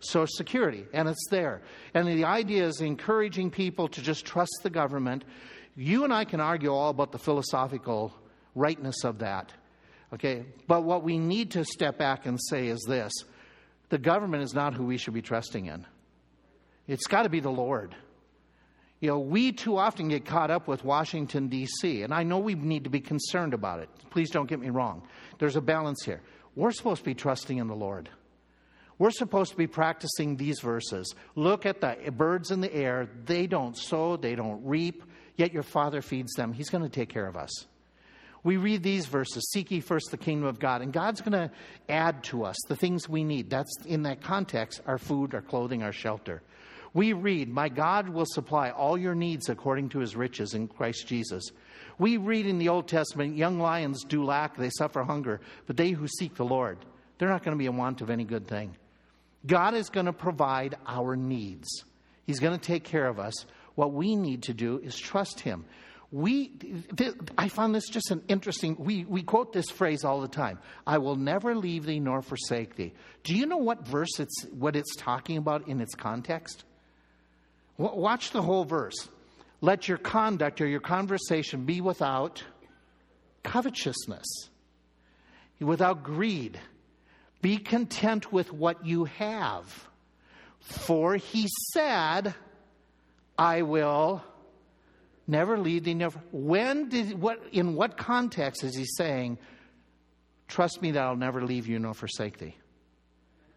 [0.00, 1.62] Social Security, and it's there.
[1.94, 5.24] And the idea is encouraging people to just trust the government.
[5.74, 8.12] You and I can argue all about the philosophical
[8.54, 9.54] rightness of that.
[10.12, 10.44] Okay?
[10.66, 13.12] But what we need to step back and say is this
[13.88, 15.86] the government is not who we should be trusting in.
[16.86, 17.96] It's got to be the Lord.
[19.00, 22.54] You know, we too often get caught up with Washington, D.C., and I know we
[22.54, 23.88] need to be concerned about it.
[24.10, 25.08] Please don't get me wrong.
[25.38, 26.20] There's a balance here.
[26.58, 28.08] We're supposed to be trusting in the Lord.
[28.98, 31.14] We're supposed to be practicing these verses.
[31.36, 33.08] Look at the birds in the air.
[33.26, 35.04] They don't sow, they don't reap,
[35.36, 36.52] yet your Father feeds them.
[36.52, 37.66] He's going to take care of us.
[38.42, 41.52] We read these verses Seek ye first the kingdom of God, and God's going to
[41.88, 43.50] add to us the things we need.
[43.50, 46.42] That's in that context our food, our clothing, our shelter.
[46.92, 51.06] We read, My God will supply all your needs according to his riches in Christ
[51.06, 51.52] Jesus.
[51.98, 55.90] We read in the Old Testament, young lions do lack, they suffer hunger, but they
[55.90, 56.78] who seek the Lord,
[57.18, 58.76] they're not going to be in want of any good thing.
[59.46, 61.84] God is going to provide our needs.
[62.26, 63.46] He's going to take care of us.
[63.74, 65.64] What we need to do is trust Him.
[66.10, 68.76] We, th- I found this just an interesting.
[68.78, 70.58] We, we quote this phrase all the time.
[70.86, 72.94] I will never leave thee nor forsake thee.
[73.24, 76.64] Do you know what verse it's what it's talking about in its context?
[77.78, 79.08] W- watch the whole verse.
[79.60, 82.44] Let your conduct or your conversation be without
[83.42, 84.26] covetousness,
[85.60, 86.58] without greed.
[87.42, 89.88] Be content with what you have.
[90.60, 92.34] For he said,
[93.36, 94.22] I will
[95.26, 96.20] never leave thee, never.
[96.32, 99.38] When did, what, in what context is he saying,
[100.48, 102.56] Trust me that I'll never leave you nor forsake thee?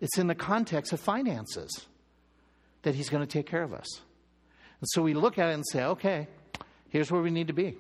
[0.01, 1.85] It's in the context of finances
[2.81, 3.87] that he's going to take care of us.
[4.81, 6.27] And so we look at it and say, okay,
[6.89, 7.77] here's where we need to be.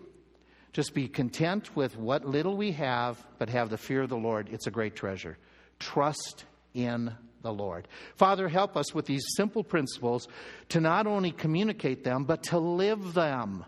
[0.73, 4.47] Just be content with what little we have, but have the fear of the Lord.
[4.51, 5.37] It's a great treasure.
[5.79, 7.87] Trust in the Lord.
[8.15, 10.27] Father, help us with these simple principles
[10.69, 13.65] to not only communicate them, but to live them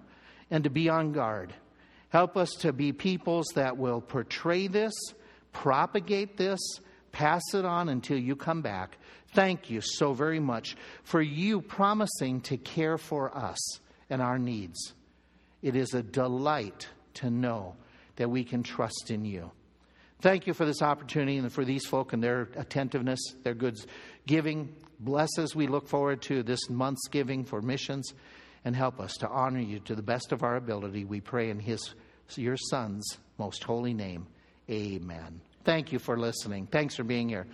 [0.50, 1.54] and to be on guard.
[2.10, 4.94] Help us to be peoples that will portray this,
[5.52, 6.60] propagate this,
[7.12, 8.98] pass it on until you come back.
[9.34, 13.80] Thank you so very much for you promising to care for us
[14.10, 14.94] and our needs.
[15.62, 17.76] It is a delight to know
[18.18, 19.52] that we can trust in you.
[20.22, 23.78] Thank you for this opportunity and for these folk and their attentiveness, their good
[24.26, 24.74] giving.
[25.00, 28.14] Bless as we look forward to this month's giving for missions
[28.64, 31.06] and help us to honor you to the best of our ability.
[31.06, 31.94] We pray in his
[32.36, 34.28] your son's most holy name.
[34.70, 35.42] Amen.
[35.66, 36.68] Thank you for listening.
[36.68, 37.46] Thanks for being here.